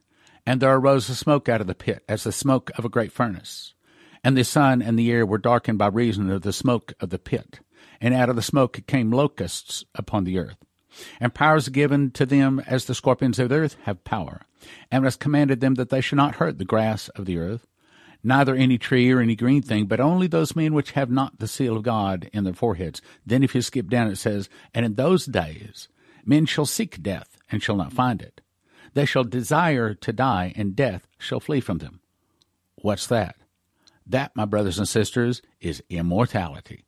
and 0.46 0.60
there 0.60 0.74
arose 0.74 1.08
a 1.08 1.14
smoke 1.14 1.48
out 1.48 1.60
of 1.60 1.66
the 1.66 1.74
pit, 1.74 2.04
as 2.08 2.24
the 2.24 2.32
smoke 2.32 2.70
of 2.78 2.84
a 2.84 2.88
great 2.88 3.12
furnace. 3.12 3.74
And 4.22 4.36
the 4.36 4.44
sun 4.44 4.82
and 4.82 4.98
the 4.98 5.10
air 5.10 5.26
were 5.26 5.38
darkened 5.38 5.78
by 5.78 5.88
reason 5.88 6.30
of 6.30 6.42
the 6.42 6.52
smoke 6.52 6.92
of 7.00 7.10
the 7.10 7.18
pit. 7.18 7.60
And 8.00 8.14
out 8.14 8.28
of 8.28 8.36
the 8.36 8.42
smoke 8.42 8.86
came 8.86 9.10
locusts 9.10 9.84
upon 9.94 10.24
the 10.24 10.38
earth. 10.38 10.56
And 11.20 11.34
powers 11.34 11.68
given 11.68 12.10
to 12.12 12.26
them 12.26 12.60
as 12.66 12.84
the 12.84 12.94
scorpions 12.94 13.38
of 13.38 13.48
the 13.48 13.56
earth 13.56 13.76
have 13.84 14.04
power. 14.04 14.42
And 14.90 15.04
has 15.04 15.16
commanded 15.16 15.60
them 15.60 15.74
that 15.74 15.90
they 15.90 16.00
should 16.00 16.16
not 16.16 16.36
hurt 16.36 16.58
the 16.58 16.64
grass 16.64 17.08
of 17.10 17.24
the 17.24 17.38
earth, 17.38 17.66
neither 18.22 18.54
any 18.54 18.78
tree 18.78 19.10
or 19.10 19.20
any 19.20 19.34
green 19.34 19.62
thing, 19.62 19.86
but 19.86 20.00
only 20.00 20.26
those 20.26 20.56
men 20.56 20.74
which 20.74 20.92
have 20.92 21.10
not 21.10 21.38
the 21.38 21.48
seal 21.48 21.76
of 21.76 21.82
God 21.82 22.28
in 22.32 22.44
their 22.44 22.52
foreheads. 22.52 23.00
Then 23.24 23.42
if 23.42 23.54
you 23.54 23.62
skip 23.62 23.88
down, 23.88 24.08
it 24.10 24.16
says, 24.16 24.48
And 24.74 24.84
in 24.84 24.94
those 24.94 25.26
days 25.26 25.88
men 26.24 26.46
shall 26.46 26.66
seek 26.66 27.02
death, 27.02 27.38
and 27.50 27.62
shall 27.62 27.76
not 27.76 27.92
find 27.92 28.20
it. 28.20 28.40
They 28.94 29.04
shall 29.04 29.24
desire 29.24 29.94
to 29.94 30.12
die, 30.12 30.52
and 30.56 30.76
death 30.76 31.06
shall 31.18 31.40
flee 31.40 31.60
from 31.60 31.78
them. 31.78 32.00
What's 32.76 33.06
that? 33.06 33.36
That, 34.06 34.34
my 34.34 34.44
brothers 34.44 34.78
and 34.78 34.88
sisters, 34.88 35.42
is 35.60 35.82
immortality. 35.88 36.84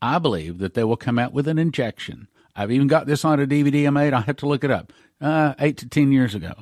I 0.00 0.18
believe 0.18 0.58
that 0.58 0.74
they 0.74 0.84
will 0.84 0.96
come 0.96 1.18
out 1.18 1.32
with 1.32 1.48
an 1.48 1.58
injection. 1.58 2.28
I've 2.54 2.70
even 2.70 2.86
got 2.86 3.06
this 3.06 3.24
on 3.24 3.40
a 3.40 3.46
DVD 3.46 3.86
I 3.86 3.90
made. 3.90 4.12
I 4.12 4.20
have 4.20 4.36
to 4.36 4.48
look 4.48 4.64
it 4.64 4.70
up. 4.70 4.92
Uh, 5.20 5.54
eight 5.58 5.76
to 5.78 5.88
ten 5.88 6.12
years 6.12 6.34
ago, 6.34 6.54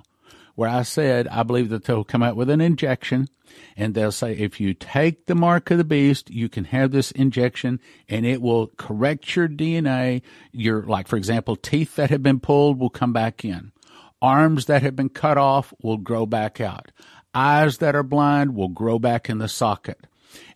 where 0.55 0.69
I 0.69 0.83
said 0.83 1.29
I 1.29 1.45
believe 1.45 1.69
that 1.69 1.85
they'll 1.85 2.05
come 2.05 2.23
out 2.23 2.37
with 2.37 2.51
an 2.51 2.61
injection, 2.61 3.29
and 3.77 3.95
they'll 3.95 4.13
say 4.13 4.33
if 4.33 4.61
you 4.61 4.75
take 4.75 5.27
the 5.27 5.35
mark 5.35 5.71
of 5.71 5.79
the 5.79 5.85
beast, 5.85 6.31
you 6.31 6.49
can 6.49 6.65
have 6.65 6.91
this 6.91 7.11
injection, 7.13 7.81
and 8.09 8.27
it 8.27 8.43
will 8.43 8.69
correct 8.77 9.37
your 9.37 9.49
DNA. 9.49 10.23
Your 10.53 10.83
like, 10.83 11.07
for 11.07 11.17
example, 11.17 11.57
teeth 11.57 11.97
that 11.97 12.11
have 12.11 12.23
been 12.23 12.41
pulled 12.41 12.79
will 12.79 12.91
come 12.91 13.13
back 13.13 13.45
in. 13.45 13.73
Arms 14.21 14.67
that 14.67 14.83
have 14.83 14.97
been 14.97 15.11
cut 15.11 15.39
off 15.39 15.73
will 15.83 15.97
grow 15.97 16.27
back 16.27 16.61
out. 16.61 16.91
Eyes 17.35 17.79
that 17.79 17.95
are 17.95 18.03
blind 18.03 18.55
will 18.55 18.69
grow 18.69 18.99
back 18.99 19.31
in 19.31 19.39
the 19.39 19.49
socket. 19.49 20.07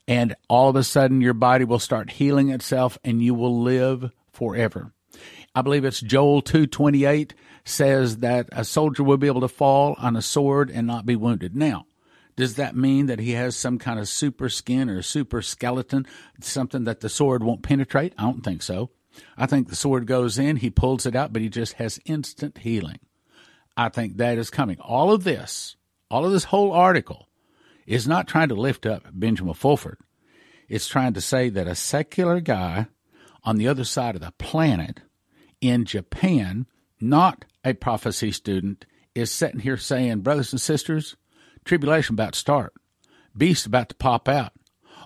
And 0.08 0.34
all 0.48 0.68
of 0.68 0.76
a 0.76 0.82
sudden, 0.82 1.20
your 1.20 1.34
body 1.34 1.64
will 1.64 1.78
start 1.78 2.10
healing 2.10 2.50
itself 2.50 2.98
and 3.04 3.22
you 3.22 3.34
will 3.34 3.62
live 3.62 4.10
forever. 4.32 4.92
I 5.54 5.62
believe 5.62 5.84
it's 5.84 6.00
Joel 6.00 6.42
228 6.42 7.34
says 7.64 8.18
that 8.18 8.48
a 8.52 8.64
soldier 8.64 9.02
will 9.02 9.18
be 9.18 9.26
able 9.26 9.42
to 9.42 9.48
fall 9.48 9.94
on 9.98 10.16
a 10.16 10.22
sword 10.22 10.70
and 10.70 10.86
not 10.86 11.06
be 11.06 11.16
wounded. 11.16 11.54
Now, 11.54 11.86
does 12.36 12.54
that 12.54 12.74
mean 12.74 13.06
that 13.06 13.18
he 13.18 13.32
has 13.32 13.54
some 13.56 13.78
kind 13.78 14.00
of 14.00 14.08
super 14.08 14.48
skin 14.48 14.88
or 14.88 15.02
super 15.02 15.42
skeleton, 15.42 16.06
something 16.40 16.84
that 16.84 17.00
the 17.00 17.10
sword 17.10 17.42
won't 17.42 17.62
penetrate? 17.62 18.14
I 18.16 18.22
don't 18.22 18.42
think 18.42 18.62
so. 18.62 18.90
I 19.36 19.44
think 19.44 19.68
the 19.68 19.76
sword 19.76 20.06
goes 20.06 20.38
in, 20.38 20.56
he 20.56 20.70
pulls 20.70 21.04
it 21.04 21.14
out, 21.14 21.32
but 21.32 21.42
he 21.42 21.50
just 21.50 21.74
has 21.74 22.00
instant 22.06 22.58
healing. 22.58 22.98
I 23.76 23.90
think 23.90 24.16
that 24.16 24.38
is 24.38 24.48
coming. 24.48 24.78
All 24.80 25.12
of 25.12 25.24
this 25.24 25.76
all 26.12 26.26
of 26.26 26.32
this 26.32 26.44
whole 26.44 26.72
article 26.72 27.26
is 27.86 28.06
not 28.06 28.28
trying 28.28 28.48
to 28.48 28.54
lift 28.54 28.84
up 28.84 29.04
Benjamin 29.14 29.54
Fulford. 29.54 29.96
It's 30.68 30.86
trying 30.86 31.14
to 31.14 31.22
say 31.22 31.48
that 31.48 31.66
a 31.66 31.74
secular 31.74 32.40
guy 32.40 32.88
on 33.44 33.56
the 33.56 33.66
other 33.66 33.84
side 33.84 34.14
of 34.14 34.20
the 34.20 34.32
planet 34.32 35.00
in 35.62 35.86
Japan, 35.86 36.66
not 37.00 37.46
a 37.64 37.72
prophecy 37.72 38.32
student, 38.32 38.84
is 39.14 39.30
sitting 39.30 39.60
here 39.60 39.78
saying, 39.78 40.20
brothers 40.20 40.52
and 40.52 40.60
sisters, 40.60 41.16
tribulation 41.64 42.14
about 42.14 42.34
to 42.34 42.38
start, 42.38 42.74
beast 43.34 43.64
about 43.64 43.88
to 43.90 43.94
pop 43.94 44.28
out. 44.28 44.52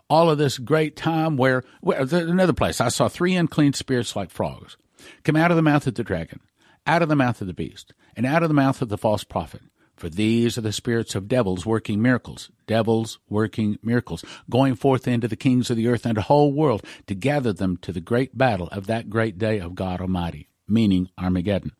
All 0.09 0.31
of 0.31 0.38
this 0.38 0.59
great 0.59 0.97
time 0.97 1.37
where, 1.37 1.62
where 1.81 2.01
another 2.01 2.53
place 2.53 2.81
I 2.81 2.88
saw 2.88 3.09
three 3.09 3.35
unclean 3.35 3.75
spirits 3.75 4.16
like 4.16 4.31
frogs 4.31 4.77
come 5.25 5.37
out 5.37 5.51
of 5.51 5.57
the 5.57 5.62
mouth 5.62 5.87
of 5.87 5.95
the 5.95 6.05
dragon, 6.05 6.40
out 6.87 7.03
of 7.03 7.09
the 7.09 7.16
mouth 7.16 7.40
of 7.40 7.47
the 7.47 7.55
beast, 7.55 7.92
and 8.16 8.25
out 8.25 8.42
of 8.42 8.49
the 8.49 8.55
mouth 8.55 8.81
of 8.83 8.88
the 8.88 8.99
false 8.99 9.25
prophet. 9.25 9.62
For 9.96 10.11
these 10.11 10.59
are 10.59 10.62
the 10.62 10.72
spirits 10.72 11.14
of 11.14 11.26
devils 11.26 11.64
working 11.64 12.02
miracles, 12.02 12.50
devils 12.66 13.18
working 13.30 13.78
miracles, 13.82 14.24
going 14.50 14.74
forth 14.74 15.09
into 15.09 15.26
the 15.26 15.37
kings 15.37 15.70
of 15.70 15.76
the 15.76 15.88
earth 15.88 16.04
and 16.04 16.18
the 16.18 16.22
whole 16.22 16.52
world 16.52 16.85
to 17.06 17.14
gather 17.14 17.52
them 17.52 17.78
to 17.78 17.92
the 17.92 18.00
great 18.00 18.37
battle 18.37 18.68
of 18.72 18.87
that 18.87 19.09
great 19.09 19.38
day 19.38 19.59
of 19.59 19.74
God 19.74 20.02
Almighty, 20.02 20.48
meaning 20.68 21.09
Armageddon. 21.16 21.72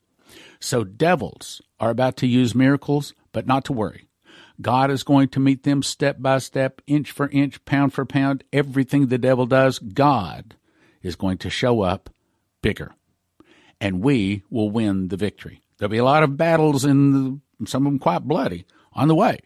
So 0.61 0.83
devils 0.83 1.61
are 1.79 1.91
about 1.91 2.17
to 2.19 2.27
use 2.27 2.55
miracles, 2.55 3.13
but 3.33 3.47
not 3.47 3.67
to 3.67 3.75
worry. 3.75 4.09
God 4.63 4.91
is 4.91 5.03
going 5.03 5.29
to 5.29 5.41
meet 5.41 5.65
them 5.65 5.83
step 5.83 6.17
by 6.19 6.39
step, 6.39 6.81
inch 6.87 7.11
for 7.11 7.29
inch, 7.29 7.63
pound 7.67 7.93
for 7.93 8.07
pound. 8.07 8.45
Everything 8.53 9.07
the 9.07 9.19
devil 9.19 9.45
does, 9.45 9.79
God 9.79 10.57
is 11.03 11.17
going 11.17 11.37
to 11.39 11.51
show 11.51 11.83
up 11.83 12.09
bigger. 12.63 12.93
And 13.79 14.01
we 14.01 14.43
will 14.49 14.71
win 14.71 15.09
the 15.09 15.19
victory. 15.19 15.61
There'll 15.77 15.91
be 15.91 15.99
a 15.99 16.05
lot 16.05 16.23
of 16.23 16.39
battles 16.39 16.87
in 16.87 17.13
the 17.13 17.41
some 17.65 17.87
of 17.87 17.93
them 17.93 17.99
quite 17.99 18.23
bloody, 18.23 18.67
on 18.93 19.09
the 19.09 19.15
way. 19.15 19.39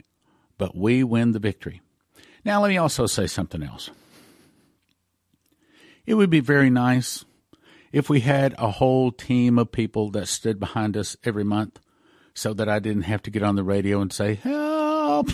But 0.59 0.77
we 0.77 1.05
win 1.05 1.33
the 1.33 1.39
victory. 1.39 1.81
Now, 2.45 2.63
let 2.63 2.69
me 2.69 2.79
also 2.79 3.07
say 3.07 3.27
something 3.27 3.63
else. 3.63 3.91
It 6.07 6.15
would 6.15 6.31
be 6.31 6.41
very 6.41 6.71
nice 6.71 7.25
if 7.93 8.09
we 8.09 8.21
had 8.21 8.55
a 8.59 8.71
whole 8.71 9.13
team 9.13 9.59
of 9.59 9.73
people 9.73 10.11
that 10.11 10.29
stood 10.29 10.59
behind 10.59 10.97
us 10.97 11.17
every 11.25 11.45
month 11.45 11.79
so 12.35 12.55
that 12.55 12.69
I 12.69 12.79
didn't 12.79 13.03
have 13.03 13.23
to 13.23 13.31
get 13.31 13.43
on 13.43 13.57
the 13.57 13.65
radio 13.65 14.01
and 14.01 14.13
say, 14.13 14.35
Help! 14.35 15.31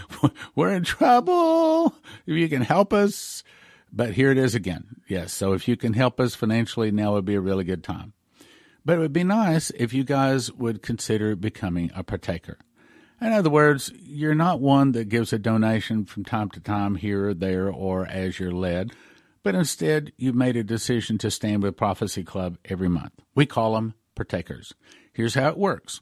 We're 0.54 0.72
in 0.72 0.84
trouble! 0.84 1.94
If 2.26 2.36
you 2.36 2.48
can 2.48 2.62
help 2.62 2.92
us. 2.92 3.44
But 3.92 4.12
here 4.14 4.30
it 4.30 4.38
is 4.38 4.54
again. 4.54 5.02
Yes, 5.08 5.32
so 5.32 5.52
if 5.52 5.66
you 5.66 5.76
can 5.76 5.94
help 5.94 6.20
us 6.20 6.34
financially, 6.34 6.90
now 6.90 7.14
would 7.14 7.24
be 7.24 7.34
a 7.34 7.40
really 7.40 7.64
good 7.64 7.82
time. 7.82 8.12
But 8.84 8.96
it 8.96 9.00
would 9.00 9.12
be 9.12 9.24
nice 9.24 9.70
if 9.70 9.92
you 9.92 10.04
guys 10.04 10.52
would 10.52 10.82
consider 10.82 11.36
becoming 11.36 11.90
a 11.94 12.02
partaker. 12.02 12.58
In 13.20 13.32
other 13.32 13.50
words, 13.50 13.92
you're 14.00 14.34
not 14.34 14.60
one 14.60 14.92
that 14.92 15.10
gives 15.10 15.32
a 15.32 15.38
donation 15.38 16.06
from 16.06 16.24
time 16.24 16.48
to 16.50 16.60
time 16.60 16.94
here 16.94 17.28
or 17.28 17.34
there 17.34 17.70
or 17.70 18.06
as 18.06 18.40
you're 18.40 18.50
led, 18.50 18.92
but 19.42 19.54
instead 19.54 20.12
you've 20.16 20.34
made 20.34 20.56
a 20.56 20.64
decision 20.64 21.18
to 21.18 21.30
stand 21.30 21.62
with 21.62 21.76
Prophecy 21.76 22.24
Club 22.24 22.56
every 22.64 22.88
month. 22.88 23.12
We 23.34 23.44
call 23.44 23.74
them 23.74 23.94
partakers. 24.14 24.72
Here's 25.12 25.34
how 25.34 25.48
it 25.48 25.58
works 25.58 26.00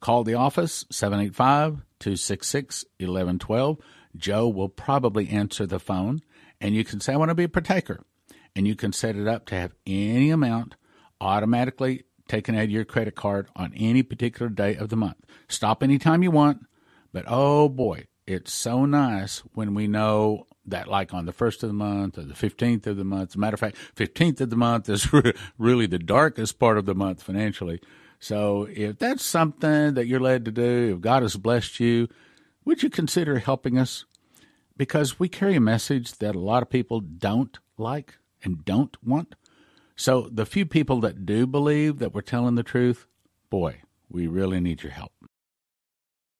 call 0.00 0.24
the 0.24 0.34
office 0.34 0.84
785 0.90 1.84
266 1.98 2.84
1112. 2.98 3.78
Joe 4.16 4.48
will 4.48 4.68
probably 4.68 5.28
answer 5.28 5.66
the 5.66 5.78
phone, 5.78 6.20
and 6.60 6.74
you 6.74 6.84
can 6.84 7.00
say, 7.00 7.12
I 7.12 7.16
want 7.16 7.28
to 7.30 7.34
be 7.34 7.44
a 7.44 7.48
partaker. 7.48 8.00
And 8.56 8.66
you 8.66 8.74
can 8.74 8.92
set 8.92 9.14
it 9.14 9.28
up 9.28 9.46
to 9.46 9.54
have 9.54 9.74
any 9.86 10.30
amount 10.30 10.74
automatically 11.20 12.04
taken 12.30 12.54
out 12.54 12.64
of 12.64 12.70
your 12.70 12.84
credit 12.84 13.14
card 13.14 13.48
on 13.56 13.72
any 13.76 14.02
particular 14.02 14.48
day 14.48 14.76
of 14.76 14.88
the 14.88 14.96
month. 14.96 15.18
Stop 15.48 15.82
anytime 15.82 16.22
you 16.22 16.30
want, 16.30 16.66
but 17.12 17.24
oh 17.26 17.68
boy, 17.68 18.06
it's 18.26 18.52
so 18.52 18.86
nice 18.86 19.38
when 19.54 19.74
we 19.74 19.86
know 19.86 20.46
that 20.64 20.88
like 20.88 21.12
on 21.12 21.26
the 21.26 21.32
first 21.32 21.62
of 21.62 21.68
the 21.68 21.74
month 21.74 22.16
or 22.16 22.22
the 22.22 22.34
15th 22.34 22.86
of 22.86 22.96
the 22.96 23.04
month. 23.04 23.30
As 23.30 23.34
a 23.34 23.38
matter 23.38 23.54
of 23.54 23.60
fact, 23.60 23.76
15th 23.96 24.40
of 24.40 24.50
the 24.50 24.56
month 24.56 24.88
is 24.88 25.08
really 25.58 25.86
the 25.86 25.98
darkest 25.98 26.58
part 26.58 26.78
of 26.78 26.86
the 26.86 26.94
month 26.94 27.22
financially. 27.22 27.80
So 28.18 28.68
if 28.70 28.98
that's 28.98 29.24
something 29.24 29.94
that 29.94 30.06
you're 30.06 30.20
led 30.20 30.44
to 30.44 30.52
do, 30.52 30.94
if 30.94 31.00
God 31.00 31.22
has 31.22 31.36
blessed 31.36 31.80
you, 31.80 32.08
would 32.64 32.82
you 32.82 32.90
consider 32.90 33.38
helping 33.38 33.78
us? 33.78 34.04
because 34.80 35.20
we 35.20 35.28
carry 35.28 35.56
a 35.56 35.60
message 35.60 36.12
that 36.20 36.34
a 36.34 36.40
lot 36.40 36.62
of 36.62 36.70
people 36.70 37.00
don't 37.00 37.58
like 37.76 38.14
and 38.42 38.64
don't 38.64 38.96
want. 39.04 39.34
So 40.00 40.30
the 40.32 40.46
few 40.46 40.64
people 40.64 41.00
that 41.02 41.26
do 41.26 41.46
believe 41.46 41.98
that 41.98 42.14
we're 42.14 42.22
telling 42.22 42.54
the 42.54 42.62
truth, 42.62 43.06
boy, 43.50 43.82
we 44.08 44.26
really 44.28 44.58
need 44.58 44.82
your 44.82 44.92
help. 44.92 45.12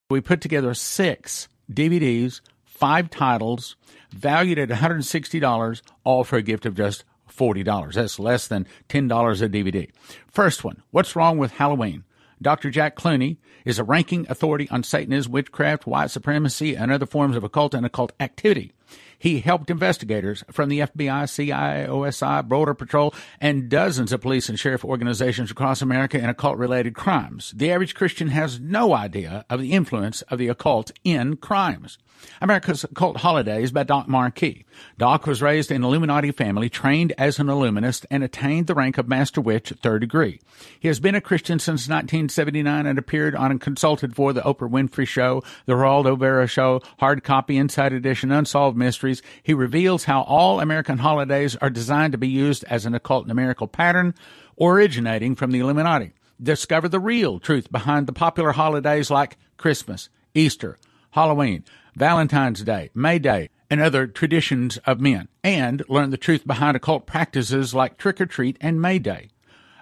We 0.09 0.23
put 0.23 0.41
together 0.41 0.73
six 0.73 1.47
DVDs, 1.71 2.41
five 2.65 3.11
titles, 3.11 3.77
valued 4.13 4.59
at 4.59 4.71
$160, 4.71 5.83
all 6.05 6.25
for 6.25 6.37
a 6.37 6.43
gift 6.43 6.65
of 6.65 6.75
just 6.75 7.05
$40. 7.31 7.93
That's 7.93 8.19
less 8.19 8.49
than 8.49 8.67
$10 8.89 9.43
a 9.43 9.49
DVD. 9.51 9.91
First 10.27 10.65
one, 10.65 10.83
What's 10.91 11.15
Wrong 11.15 11.37
with 11.37 11.53
Halloween? 11.53 12.05
Dr. 12.41 12.71
Jack 12.71 12.97
Clooney 12.97 13.37
is 13.67 13.79
a 13.79 13.85
ranking 13.85 14.27
authority 14.31 14.71
on 14.71 14.85
Satanism, 14.85 15.33
witchcraft, 15.33 15.87
white 15.87 16.11
supremacy, 16.11 16.75
and 16.75 16.91
other 16.91 17.05
forms 17.05 17.37
of 17.37 17.45
occult 17.45 17.75
and 17.75 17.85
occult 17.85 18.13
activity. 18.21 18.73
He 19.21 19.41
helped 19.41 19.69
investigators 19.69 20.43
from 20.51 20.71
the 20.71 20.81
FBI, 20.81 21.29
CIA, 21.29 21.87
OSI, 21.87 22.49
Border 22.49 22.73
Patrol, 22.73 23.15
and 23.39 23.69
dozens 23.69 24.13
of 24.13 24.23
police 24.23 24.49
and 24.49 24.59
sheriff 24.59 24.83
organizations 24.83 25.51
across 25.51 25.83
America 25.83 26.19
in 26.19 26.31
occult 26.31 26.57
related 26.57 26.95
crimes. 26.95 27.53
The 27.55 27.71
average 27.71 27.95
Christian 27.95 28.29
has 28.29 28.59
no 28.59 28.95
idea 28.95 29.45
of 29.51 29.61
the 29.61 29.73
influence 29.73 30.23
of 30.23 30.39
the 30.39 30.49
occult 30.49 30.91
in 31.05 31.37
crimes. 31.37 31.99
America's 32.41 32.85
Occult 32.85 33.19
Holidays 33.19 33.73
by 33.73 33.83
Doc 33.83 34.09
Marquis. 34.09 34.65
Doc 34.99 35.27
was 35.27 35.43
raised 35.43 35.71
in 35.71 35.79
an 35.79 35.85
Illuminati 35.85 36.33
family, 36.33 36.69
trained 36.69 37.13
as 37.19 37.39
an 37.39 37.49
Illuminist, 37.49 38.07
and 38.11 38.25
attained 38.25 38.67
the 38.67 38.75
rank 38.75 38.99
of 38.99 39.09
Master 39.09 39.41
Witch 39.41 39.73
third 39.83 40.01
degree. 40.01 40.41
He 40.79 40.89
has 40.89 41.01
been 41.01 41.15
a 41.15 41.21
Christian 41.21 41.59
since 41.59 41.89
1979 41.89 42.87
and 42.87 42.99
appeared 42.99 43.35
on 43.35 43.51
and 43.51 43.61
consulted 43.61 44.15
for 44.15 44.33
The 44.33 44.43
Oprah 44.43 44.71
Winfrey 44.71 45.07
Show, 45.07 45.43
The 45.67 45.75
Geraldo 45.75 46.11
Rivera 46.11 46.47
Show, 46.47 46.81
Hard 46.99 47.25
Copy, 47.25 47.57
Inside 47.57 47.93
Edition, 47.93 48.31
Unsolved 48.33 48.77
Mysteries. 48.77 49.23
He 49.43 49.55
reveals 49.55 50.05
how 50.05 50.23
all 50.23 50.61
American 50.61 50.99
holidays 50.99 51.57
are 51.57 51.71
designed 51.71 52.13
to 52.13 52.19
be 52.19 52.29
used 52.29 52.65
as 52.65 52.87
an 52.87 52.95
occult 52.95 53.27
numerical 53.27 53.67
pattern 53.67 54.15
originating 54.61 55.35
from 55.35 55.51
the 55.51 55.61
Illuminati. 55.61 56.13
Discover 56.43 56.89
the 56.89 57.01
real 57.01 57.39
truth 57.39 57.71
behind 57.71 58.07
the 58.07 58.13
popular 58.13 58.53
holidays 58.53 59.11
like 59.11 59.37
Christmas, 59.57 60.09
Easter, 60.35 60.79
Halloween, 61.11 61.65
Valentine's 61.95 62.63
Day, 62.63 62.91
May 62.95 63.19
Day, 63.19 63.51
and 63.69 63.81
other 63.81 64.07
traditions 64.07 64.79
of 64.79 65.01
men, 65.01 65.29
and 65.45 65.83
learn 65.89 66.11
the 66.11 66.17
truth 66.17 66.47
behind 66.47 66.77
occult 66.77 67.07
practices 67.07 67.75
like 67.75 67.99
trick 67.99 68.21
or 68.21 68.27
treat 68.27 68.57
and 68.61 68.81
May 68.81 68.99
Day. 68.99 69.29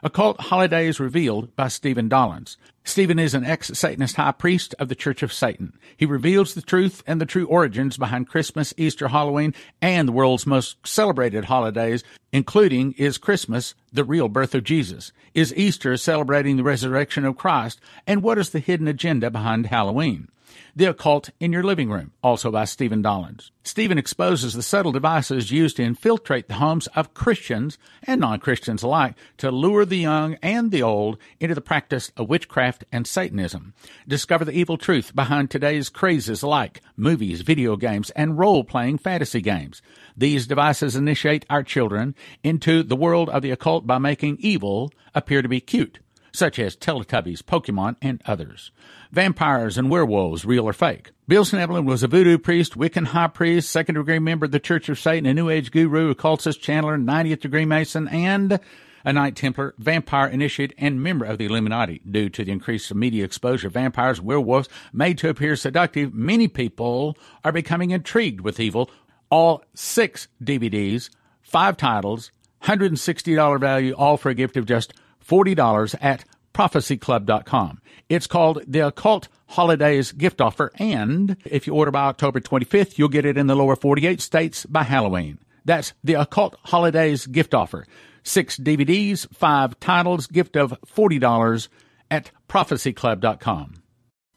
Occult 0.03 0.41
Holidays 0.43 1.01
Revealed 1.01 1.57
by 1.57 1.67
Stephen 1.67 2.09
Dollins. 2.09 2.57
Stephen 2.85 3.19
is 3.19 3.35
an 3.35 3.45
ex 3.45 3.69
Satanist 3.75 4.17
high 4.17 4.33
priest 4.33 4.75
of 4.79 4.89
the 4.89 4.95
Church 4.95 5.23
of 5.23 5.33
Satan. 5.33 5.73
He 5.97 6.07
reveals 6.07 6.55
the 6.55 6.63
truth 6.63 7.03
and 7.07 7.21
the 7.21 7.27
true 7.27 7.47
origins 7.47 7.97
behind 7.97 8.29
Christmas, 8.29 8.73
Easter, 8.77 9.09
Halloween, 9.09 9.55
and 9.83 10.07
the 10.07 10.13
world's 10.13 10.47
most 10.47 10.77
celebrated 10.87 11.47
holidays, 11.47 12.05
including 12.33 12.93
is 12.93 13.19
Christmas, 13.19 13.75
the 13.93 14.05
real 14.05 14.29
birth 14.29 14.55
of 14.55 14.65
Jesus? 14.65 15.11
Is 15.35 15.55
Easter 15.57 15.97
celebrating 15.97 16.57
the 16.57 16.63
resurrection 16.63 17.25
of 17.25 17.37
Christ? 17.37 17.81
And 18.07 18.23
what 18.23 18.39
is 18.39 18.51
the 18.51 18.61
hidden 18.61 18.87
agenda 18.87 19.31
behind 19.31 19.67
Halloween? 19.67 20.29
The 20.75 20.87
Occult 20.87 21.31
in 21.41 21.53
Your 21.53 21.63
Living 21.63 21.91
Room, 21.91 22.13
also 22.23 22.51
by 22.51 22.65
Stephen 22.65 23.03
Dollins. 23.03 23.51
Stephen 23.65 23.99
exposes 23.99 24.55
the 24.55 24.63
subtle 24.63 24.93
devices 24.93 25.51
used 25.51 25.77
to 25.77 25.83
infiltrate 25.83 26.49
the 26.49 26.55
homes 26.55 26.87
of 26.89 27.13
Christians 27.15 27.79
and 28.05 28.21
non 28.21 28.39
Christians 28.39 28.83
alike 28.83 29.15
to 29.39 29.51
lure 29.51 29.85
the 29.85 29.97
young 29.97 30.35
and 30.43 30.71
the 30.71 30.83
old 30.83 31.19
into 31.41 31.55
the 31.55 31.61
practice 31.61 32.11
of 32.17 32.29
witchcraft 32.29 32.85
and 32.91 33.07
Satanism. 33.07 33.75
Discover 34.07 34.47
the 34.47 34.53
evil 34.53 34.79
truth 34.79 35.15
behind 35.15 35.51
today's 35.51 35.89
crazes 35.89 36.43
like 36.43 36.81
movies, 36.97 37.43
video 37.43 37.77
games, 37.77 38.11
and 38.11 38.39
role 38.39 38.65
playing 38.65 38.99
fantasy 38.99 39.41
games. 39.41 39.83
These 40.17 40.47
devices 40.47 40.97
initiate 40.97 41.45
our 41.51 41.63
children 41.63 42.15
into 42.43 42.83
the 42.83 42.97
world 42.97 43.29
of 43.29 43.43
the 43.43 43.51
occult 43.51 43.87
by 43.87 43.99
making 43.99 44.39
evil 44.41 44.93
appear 45.15 45.43
to 45.43 45.49
be 45.49 45.61
cute 45.61 45.99
such 46.33 46.59
as 46.59 46.77
Teletubbies, 46.77 47.43
Pokemon, 47.43 47.97
and 48.03 48.23
others. 48.27 48.71
Vampires 49.11 49.79
and 49.79 49.91
werewolves, 49.91 50.45
real 50.45 50.65
or 50.65 50.73
fake. 50.73 51.11
Bill 51.27 51.45
Schnoebelen 51.45 51.85
was 51.85 52.03
a 52.03 52.09
voodoo 52.09 52.39
priest, 52.39 52.79
Wiccan 52.79 53.07
high 53.07 53.29
priest, 53.29 53.71
second 53.71 53.95
degree 53.97 54.19
member 54.19 54.47
of 54.47 54.53
the 54.53 54.61
Church 54.61 54.89
of 54.89 54.99
Satan, 54.99 55.27
a 55.27 55.35
New 55.35 55.51
Age 55.51 55.71
guru, 55.71 56.11
occultist, 56.11 56.63
channeler, 56.63 57.03
90th 57.03 57.41
degree 57.41 57.65
Mason, 57.65 58.09
and 58.09 58.61
a 59.05 59.13
Knight 59.13 59.37
Templar, 59.37 59.75
vampire 59.79 60.27
initiate, 60.27 60.75
and 60.77 61.03
member 61.03 61.25
of 61.25 61.39
the 61.39 61.47
Illuminati. 61.47 62.01
Due 62.11 62.29
to 62.31 62.45
the 62.45 62.53
increased 62.53 62.95
media 62.95 63.25
exposure 63.25 63.69
of 63.69 63.75
vampires, 63.75 64.21
werewolves 64.21 64.69
made 64.93 65.19
to 65.19 65.29
appear 65.29 65.57
seductive, 65.57 66.13
many 66.13 66.49
people 66.49 67.17
are 67.45 67.53
becoming 67.53 67.91
intrigued 67.91 68.41
with 68.41 68.61
evil. 68.61 68.91
All 69.31 69.63
six 69.75 70.29
DVDs, 70.43 71.11
five 71.43 71.77
titles, 71.77 72.33
$160 72.63 73.61
value, 73.61 73.95
all 73.95 74.17
for 74.17 74.31
a 74.31 74.35
gift 74.35 74.57
of 74.57 74.67
just 74.67 74.93
$40 75.29 75.95
at 76.01 76.25
prophecyclub.com. 76.55 77.81
It's 78.09 78.27
called 78.27 78.63
the 78.67 78.81
Occult 78.81 79.29
Holidays 79.49 80.13
Gift 80.13 80.41
Offer, 80.41 80.73
and 80.77 81.37
if 81.45 81.67
you 81.67 81.75
order 81.75 81.91
by 81.91 82.07
October 82.07 82.41
25th, 82.41 82.99
you'll 82.99 83.09
get 83.09 83.25
it 83.25 83.37
in 83.37 83.47
the 83.47 83.55
lower 83.55 83.77
48 83.77 84.21
states 84.21 84.67
by 84.67 84.83
Halloween. 84.83 85.39
That's 85.65 85.93
the 86.03 86.15
Occult 86.15 86.57
Holidays 86.65 87.27
Gift 87.27 87.55
Offer. 87.55 87.87
Six 88.23 88.59
DVDs, 88.59 89.33
five 89.35 89.79
titles, 89.81 90.27
gift 90.27 90.57
of 90.57 90.75
$40 90.87 91.69
at 92.11 92.31
prophecyclub.com. 92.49 93.75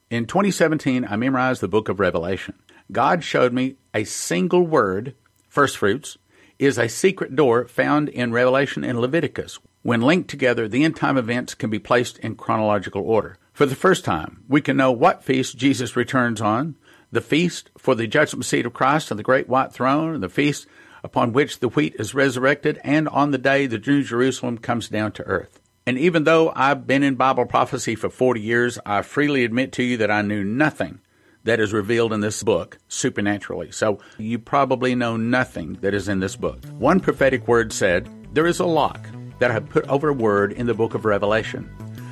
In 0.09 0.25
2017, 0.25 1.05
I 1.09 1.15
memorized 1.15 1.61
the 1.61 1.67
book 1.67 1.87
of 1.87 1.99
Revelation. 1.99 2.55
God 2.91 3.23
showed 3.23 3.53
me 3.53 3.77
a 3.93 4.03
single 4.03 4.67
word, 4.67 5.15
first 5.47 5.77
fruits, 5.77 6.17
is 6.59 6.77
a 6.77 6.89
secret 6.89 7.35
door 7.35 7.67
found 7.67 8.09
in 8.09 8.33
Revelation 8.33 8.83
and 8.83 8.99
Leviticus. 8.99 9.59
When 9.83 10.01
linked 10.01 10.29
together, 10.29 10.67
the 10.67 10.83
end 10.83 10.95
time 10.95 11.17
events 11.17 11.55
can 11.55 11.71
be 11.71 11.79
placed 11.79 12.19
in 12.19 12.35
chronological 12.35 13.01
order. 13.01 13.37
For 13.51 13.65
the 13.65 13.75
first 13.75 14.05
time, 14.05 14.43
we 14.47 14.61
can 14.61 14.77
know 14.77 14.91
what 14.91 15.23
feast 15.23 15.57
Jesus 15.57 15.95
returns 15.95 16.39
on, 16.39 16.75
the 17.11 17.19
feast 17.19 17.71
for 17.77 17.95
the 17.95 18.05
judgment 18.05 18.45
seat 18.45 18.65
of 18.65 18.73
Christ 18.73 19.09
and 19.09 19.19
the 19.19 19.23
great 19.23 19.49
white 19.49 19.73
throne, 19.73 20.13
and 20.13 20.23
the 20.23 20.29
feast 20.29 20.67
upon 21.03 21.33
which 21.33 21.59
the 21.59 21.69
wheat 21.69 21.95
is 21.97 22.13
resurrected, 22.13 22.79
and 22.83 23.09
on 23.09 23.31
the 23.31 23.39
day 23.39 23.65
the 23.65 23.79
New 23.79 24.03
Jerusalem 24.03 24.59
comes 24.59 24.87
down 24.87 25.13
to 25.13 25.23
earth. 25.23 25.59
And 25.87 25.97
even 25.97 26.25
though 26.25 26.53
I've 26.55 26.85
been 26.85 27.01
in 27.01 27.15
Bible 27.15 27.47
prophecy 27.47 27.95
for 27.95 28.11
40 28.11 28.39
years, 28.39 28.77
I 28.85 29.01
freely 29.01 29.43
admit 29.43 29.71
to 29.73 29.83
you 29.83 29.97
that 29.97 30.11
I 30.11 30.21
knew 30.21 30.43
nothing 30.43 30.99
that 31.43 31.59
is 31.59 31.73
revealed 31.73 32.13
in 32.13 32.19
this 32.19 32.43
book 32.43 32.77
supernaturally. 32.87 33.71
So 33.71 33.99
you 34.19 34.37
probably 34.37 34.93
know 34.93 35.17
nothing 35.17 35.73
that 35.81 35.95
is 35.95 36.07
in 36.07 36.19
this 36.19 36.35
book. 36.35 36.63
One 36.77 36.99
prophetic 36.99 37.47
word 37.47 37.73
said, 37.73 38.07
There 38.31 38.45
is 38.45 38.59
a 38.59 38.65
lock 38.65 39.07
that 39.41 39.49
I 39.49 39.55
have 39.55 39.67
put 39.67 39.87
over 39.87 40.09
a 40.09 40.13
word 40.13 40.53
in 40.53 40.67
the 40.67 40.73
book 40.75 40.93
of 40.93 41.03
Revelation 41.03 41.67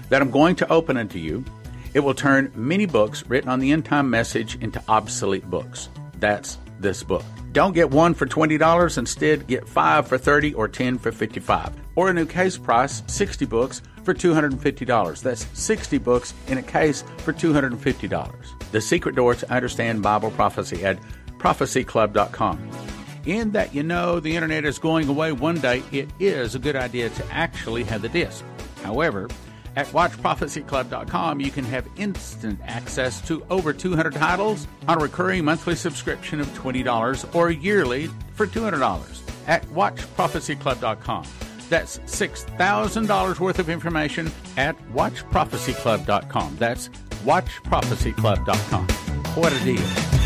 that 0.10 0.20
I'm 0.20 0.32
going 0.32 0.56
to 0.56 0.74
open 0.74 0.98
unto 0.98 1.20
you. 1.20 1.46
It 1.94 2.00
will 2.00 2.16
turn 2.16 2.52
many 2.56 2.88
books 2.88 3.24
written 3.28 3.50
on 3.50 3.60
the 3.60 3.72
end 3.72 3.86
time 3.86 4.10
message 4.10 4.56
into 4.62 4.82
obsolete 4.88 5.48
books. 5.48 5.90
That's 6.18 6.58
this 6.80 7.04
book. 7.04 7.24
Don't 7.52 7.74
get 7.74 7.92
one 7.92 8.16
for 8.16 8.26
$20, 8.26 8.98
instead 8.98 9.46
get 9.46 9.70
5 9.70 10.08
for 10.08 10.18
30 10.18 10.56
or 10.56 10.68
10 10.68 10.98
for 10.98 11.12
55. 11.12 11.72
Or 11.96 12.10
a 12.10 12.14
new 12.14 12.26
case 12.26 12.58
price, 12.58 13.04
60 13.06 13.46
books 13.46 13.84
for 14.04 14.16
$250. 14.16 15.22
That's 15.22 15.46
60 15.54 15.98
books 16.00 16.34
in 16.48 16.58
a 16.58 16.64
case 16.64 17.04
for 17.18 17.32
$250. 17.32 18.72
The 18.72 18.82
secret 18.82 19.16
door 19.16 19.36
to 19.36 19.52
understand 19.52 20.02
Bible 20.02 20.32
prophecy 20.32 20.84
at 20.84 20.98
prophecyclub.com 21.38 22.89
in 23.26 23.52
that 23.52 23.74
you 23.74 23.84
know 23.84 24.20
the 24.20 24.36
internet 24.36 24.66
is 24.66 24.80
going 24.80 25.08
away 25.10 25.32
one 25.32 25.60
day, 25.60 25.84
it 25.92 26.10
is 26.20 26.56
a 26.56 26.60
good 26.60 26.76
idea 26.76 27.10
to 27.10 27.26
actually 27.32 27.84
have 27.84 28.02
the 28.02 28.10
disc. 28.10 28.44
However, 28.84 29.28
at 29.76 29.88
WatchProphecyClub.com, 29.88 31.40
you 31.40 31.52
can 31.52 31.64
have 31.66 31.88
instant 31.98 32.60
access 32.66 33.22
to 33.28 33.46
over 33.50 33.72
200 33.72 34.14
titles 34.14 34.68
on 34.88 34.98
a 34.98 35.02
recurring 35.02 35.46
monthly 35.46 35.76
subscription 35.76 36.40
of 36.40 36.48
$20 36.50 37.36
or 37.36 37.52
yearly 37.52 38.08
for 38.34 38.48
$200 38.48 39.48
at 39.48 39.64
WatchProphecyClub.com. 39.68 41.26
That's 41.70 42.00
$6,000 42.00 43.40
worth 43.40 43.60
of 43.60 43.70
information 43.70 44.32
at 44.58 44.76
WatchProphecyClub.com. 44.92 46.58
That's 46.58 46.90
WatchProphecyClub.com. 47.24 48.88
What 49.36 49.54
a 49.54 49.64
deal! 49.64 50.19